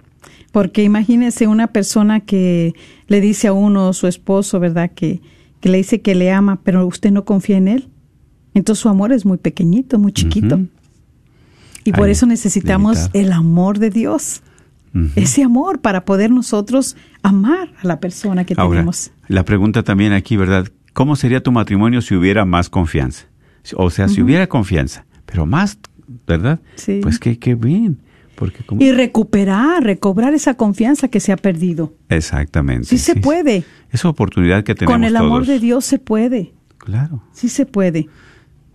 [0.53, 2.73] Porque imagínese una persona que
[3.07, 4.91] le dice a uno, su esposo, ¿verdad?
[4.93, 5.19] Que,
[5.59, 7.89] que le dice que le ama, pero usted no confía en él.
[8.53, 10.59] Entonces su amor es muy pequeñito, muy chiquito.
[11.83, 13.19] Y por eso necesitamos limitado.
[13.19, 14.43] el amor de Dios.
[15.15, 19.11] Ese amor para poder nosotros amar a la persona que Ahora, tenemos.
[19.27, 20.67] la pregunta también aquí, ¿verdad?
[20.93, 23.25] ¿Cómo sería tu matrimonio si hubiera más confianza?
[23.75, 25.79] O sea, si hubiera confianza, pero más,
[26.27, 26.59] ¿verdad?
[26.75, 26.99] Sí.
[27.01, 28.02] Pues qué, qué bien.
[28.36, 28.81] Porque como...
[28.81, 31.93] Y recuperar, recobrar esa confianza que se ha perdido.
[32.09, 32.86] Exactamente.
[32.88, 33.63] Sí se puede.
[33.91, 35.47] Esa oportunidad que tenemos Con el amor todos.
[35.47, 36.53] de Dios se puede.
[36.77, 37.23] Claro.
[37.31, 38.07] Sí se puede.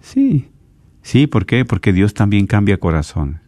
[0.00, 0.48] Sí.
[1.02, 1.64] Sí, ¿por qué?
[1.64, 3.40] Porque Dios también cambia corazón.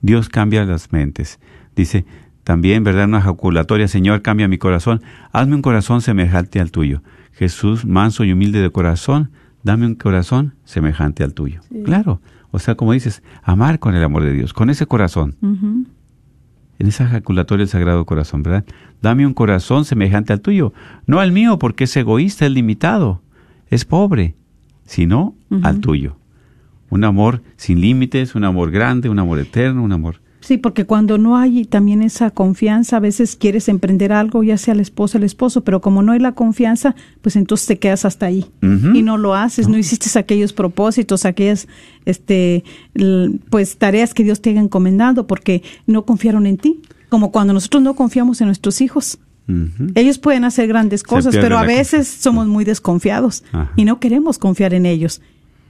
[0.00, 1.40] Dios cambia las mentes.
[1.76, 2.04] Dice
[2.44, 3.04] también, ¿verdad?
[3.04, 5.02] Una jaculatoria, Señor, cambia mi corazón.
[5.32, 7.02] Hazme un corazón semejante al tuyo.
[7.32, 9.30] Jesús, manso y humilde de corazón,
[9.62, 11.60] dame un corazón semejante al tuyo.
[11.84, 12.20] Claro.
[12.50, 15.36] O sea, como dices, amar con el amor de Dios, con ese corazón.
[15.42, 18.64] En esa jaculatoria del Sagrado Corazón, ¿verdad?
[19.02, 20.72] Dame un corazón semejante al tuyo.
[21.06, 23.22] No al mío, porque es egoísta, es limitado,
[23.68, 24.34] es pobre,
[24.84, 26.16] sino al tuyo.
[26.88, 30.20] Un amor sin límites, un amor grande, un amor eterno, un amor...
[30.40, 34.74] Sí, porque cuando no hay también esa confianza, a veces quieres emprender algo, ya sea
[34.74, 38.26] la esposa el esposo, pero como no hay la confianza, pues entonces te quedas hasta
[38.26, 41.68] ahí y no lo haces, no hiciste aquellos propósitos, aquellas,
[42.06, 42.64] este,
[43.50, 46.80] pues tareas que Dios te haya encomendado, porque no confiaron en ti.
[47.10, 49.18] Como cuando nosotros no confiamos en nuestros hijos.
[49.96, 53.72] Ellos pueden hacer grandes cosas, pero a veces somos muy desconfiados Ajá.
[53.74, 55.20] y no queremos confiar en ellos.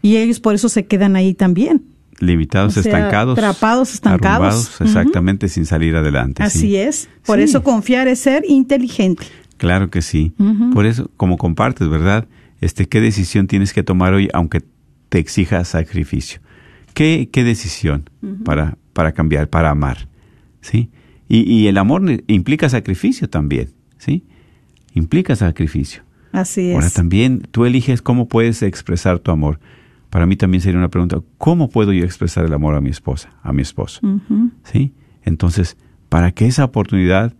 [0.02, 1.82] Y ellos por eso se quedan ahí también.
[2.20, 3.36] Limitados, O sea, estancados.
[3.38, 4.80] atrapados, estancados.
[4.80, 6.42] exactamente, sin salir adelante.
[6.42, 6.76] Así sí.
[6.76, 7.08] es.
[7.24, 7.44] Por Sí.
[7.44, 9.24] eso confiar es ser inteligente.
[9.56, 10.32] Claro que sí.
[10.72, 12.26] Por eso, como compartes, ¿verdad?
[12.60, 14.62] Este, ¿qué decisión tienes que tomar hoy, aunque
[15.08, 16.40] te exija sacrificio?
[16.94, 18.08] ¿Qué, qué decisión
[18.44, 20.08] para, para cambiar, para amar?
[20.60, 20.90] ¿Sí?
[21.28, 24.24] Y, y el amor implica sacrificio también, ¿sí?
[24.94, 26.02] Implica sacrificio.
[26.32, 26.92] Así Ahora es.
[26.94, 29.58] también tú eliges cómo puedes expresar tu amor.
[30.10, 33.30] Para mí también sería una pregunta, ¿cómo puedo yo expresar el amor a mi esposa,
[33.42, 34.00] a mi esposo?
[34.64, 34.92] ¿Sí?
[35.24, 35.76] Entonces,
[36.08, 37.32] para que esa oportunidad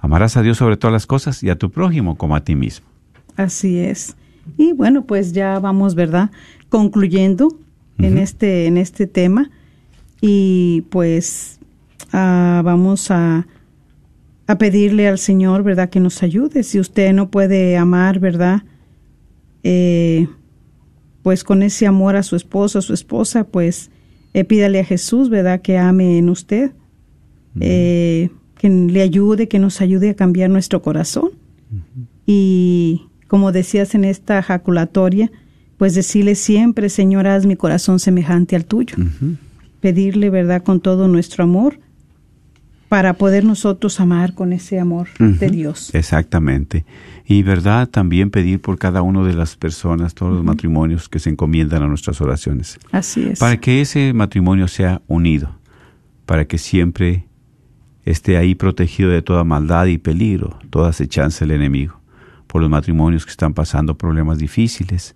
[0.02, 2.86] Amarás a Dios sobre todas las cosas y a tu prójimo como a ti mismo.
[3.38, 4.18] Así es.
[4.58, 6.30] Y bueno, pues ya vamos, ¿verdad?
[6.68, 7.58] Concluyendo
[8.00, 9.50] en este en este tema
[10.20, 11.62] y pues
[12.12, 13.48] ah, vamos a
[14.46, 15.90] a pedirle al Señor, ¿verdad?
[15.90, 16.64] Que nos ayude.
[16.64, 18.64] Si usted no puede amar, ¿verdad?
[19.64, 20.28] Eh,
[21.28, 23.92] pues con ese amor a su esposo, a su esposa, pues
[24.34, 25.62] eh, pídale a Jesús, ¿verdad?
[25.62, 26.72] Que ame en usted,
[27.60, 31.32] eh, que le ayude, que nos ayude a cambiar nuestro corazón.
[32.26, 35.30] Y como decías en esta jaculatoria,
[35.76, 38.96] pues decirle siempre, Señor, haz mi corazón semejante al tuyo.
[39.82, 41.78] Pedirle, ¿verdad?, con todo nuestro amor
[42.88, 45.50] para poder nosotros amar con ese amor de.
[45.50, 45.94] Dios.
[45.94, 46.86] Exactamente.
[47.30, 51.30] Y verdad, también pedir por cada una de las personas, todos los matrimonios que se
[51.30, 52.80] encomiendan a nuestras oraciones.
[52.94, 53.40] Así es.
[53.40, 55.60] Para que ese matrimonio sea unido,
[56.26, 57.28] para que siempre
[58.06, 62.00] esté ahí protegido de toda maldad y peligro, toda acechanza del enemigo,
[62.48, 65.14] por los matrimonios que están pasando problemas difíciles,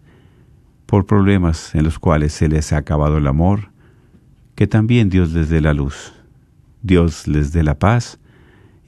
[0.86, 3.72] por problemas en los cuales se les ha acabado el amor,
[4.56, 6.12] que también Dios les dé la luz,
[6.82, 8.20] Dios les dé la paz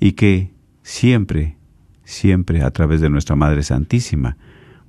[0.01, 0.51] y que
[0.81, 1.55] siempre,
[2.03, 4.37] siempre a través de nuestra Madre Santísima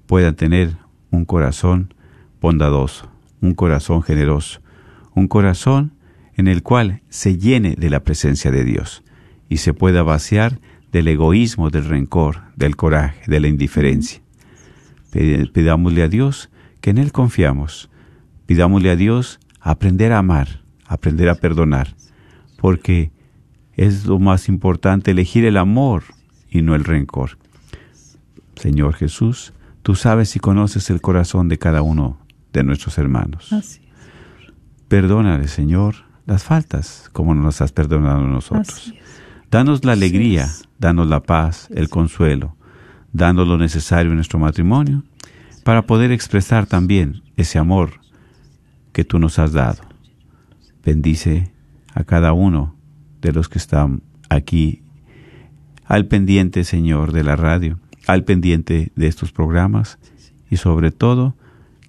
[0.07, 0.77] puedan tener
[1.11, 1.95] un corazón
[2.41, 3.11] bondadoso,
[3.41, 4.61] un corazón generoso,
[5.15, 5.93] un corazón
[6.37, 9.03] en el cual se llene de la presencia de Dios
[9.49, 10.61] y se pueda vaciar
[10.91, 14.21] del egoísmo, del rencor, del coraje, de la indiferencia.
[15.13, 16.51] Pid- Pidámosle a Dios
[16.81, 17.91] que en Él confiamos.
[18.47, 21.95] Pidámosle a Dios aprender a amar, aprender a perdonar,
[22.59, 23.11] porque
[23.75, 26.05] es lo más importante elegir el amor
[26.55, 27.37] y no el rencor.
[28.57, 29.53] Señor Jesús,
[29.83, 32.19] tú sabes y conoces el corazón de cada uno
[32.53, 33.53] de nuestros hermanos.
[33.53, 33.85] Así
[34.89, 38.95] Perdónale, Señor, las faltas como nos has perdonado a nosotros.
[39.51, 40.49] Danos la alegría,
[40.79, 42.57] danos la paz, el consuelo,
[43.13, 45.03] danos lo necesario en nuestro matrimonio
[45.65, 47.95] para poder expresar también ese amor
[48.93, 49.83] que tú nos has dado.
[50.85, 51.51] Bendice
[51.93, 52.77] a cada uno
[53.21, 54.84] de los que están aquí
[55.85, 59.99] al pendiente, Señor, de la radio, al pendiente de estos programas
[60.51, 61.35] y sobre todo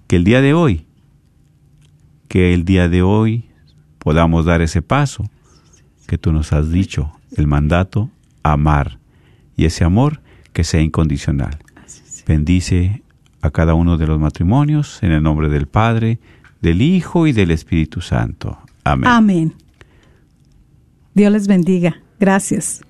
[0.06, 0.86] que el día de hoy,
[2.28, 3.46] que el día de hoy
[3.98, 5.28] podamos dar ese paso
[6.06, 8.10] que tú nos has dicho, el mandato,
[8.42, 8.98] amar,
[9.56, 10.20] y ese amor
[10.52, 11.58] que sea incondicional.
[12.26, 13.02] Bendice
[13.40, 16.18] a cada uno de los matrimonios en el nombre del Padre,
[16.60, 18.58] del Hijo y del Espíritu Santo.
[18.84, 19.08] Amén.
[19.08, 19.54] Amén.
[21.14, 22.00] Dios les bendiga.
[22.18, 22.85] Gracias.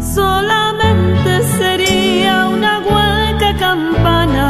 [0.00, 4.48] Solamente sería una hueca campana.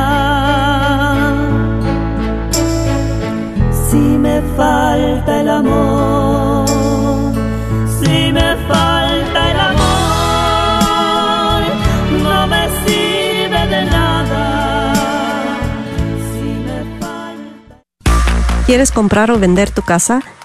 [3.89, 6.67] Si me falta el amor,
[8.01, 11.63] si me falta el amor,
[12.23, 14.93] no me sirve de nada.
[18.67, 20.21] ¿Quieres comprar o vender tu casa?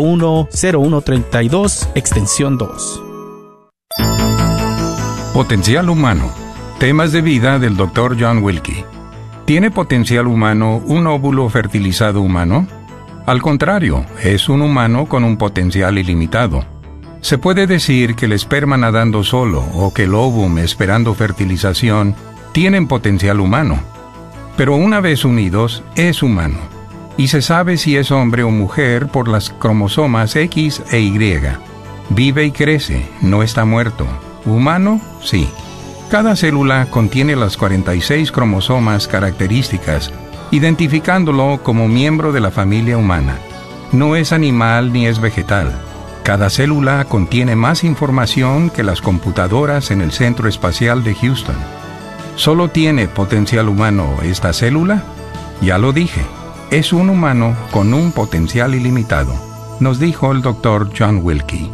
[0.00, 3.02] 214-951-0132, extensión 2.
[5.34, 6.30] Potencial humano.
[6.78, 8.16] Temas de vida del Dr.
[8.18, 8.84] John Wilkie.
[9.44, 12.66] ¿Tiene potencial humano un óvulo fertilizado humano?
[13.26, 16.64] Al contrario, es un humano con un potencial ilimitado.
[17.20, 22.14] Se puede decir que el esperma nadando solo o que el óvulo esperando fertilización
[22.52, 23.78] tienen potencial humano.
[24.56, 26.79] Pero una vez unidos, es humano.
[27.20, 31.38] Y se sabe si es hombre o mujer por las cromosomas X e Y.
[32.08, 34.06] Vive y crece, no está muerto.
[34.46, 35.46] Humano, sí.
[36.10, 40.10] Cada célula contiene las 46 cromosomas características,
[40.50, 43.36] identificándolo como miembro de la familia humana.
[43.92, 45.72] No es animal ni es vegetal.
[46.22, 51.56] Cada célula contiene más información que las computadoras en el Centro Espacial de Houston.
[52.36, 55.02] ¿Solo tiene potencial humano esta célula?
[55.60, 56.24] Ya lo dije,
[56.70, 59.34] es un humano con un potencial ilimitado,
[59.80, 60.90] nos dijo el Dr.
[60.96, 61.68] John Wilkie.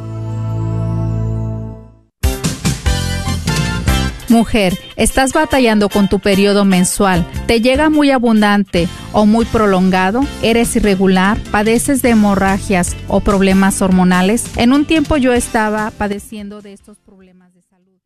[4.28, 7.26] Mujer, ¿estás batallando con tu periodo mensual?
[7.46, 10.22] ¿Te llega muy abundante o muy prolongado?
[10.42, 11.38] ¿Eres irregular?
[11.52, 14.56] ¿Padeces de hemorragias o problemas hormonales?
[14.56, 18.00] En un tiempo yo estaba padeciendo de estos problemas de salud.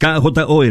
[0.00, 0.64] KJOR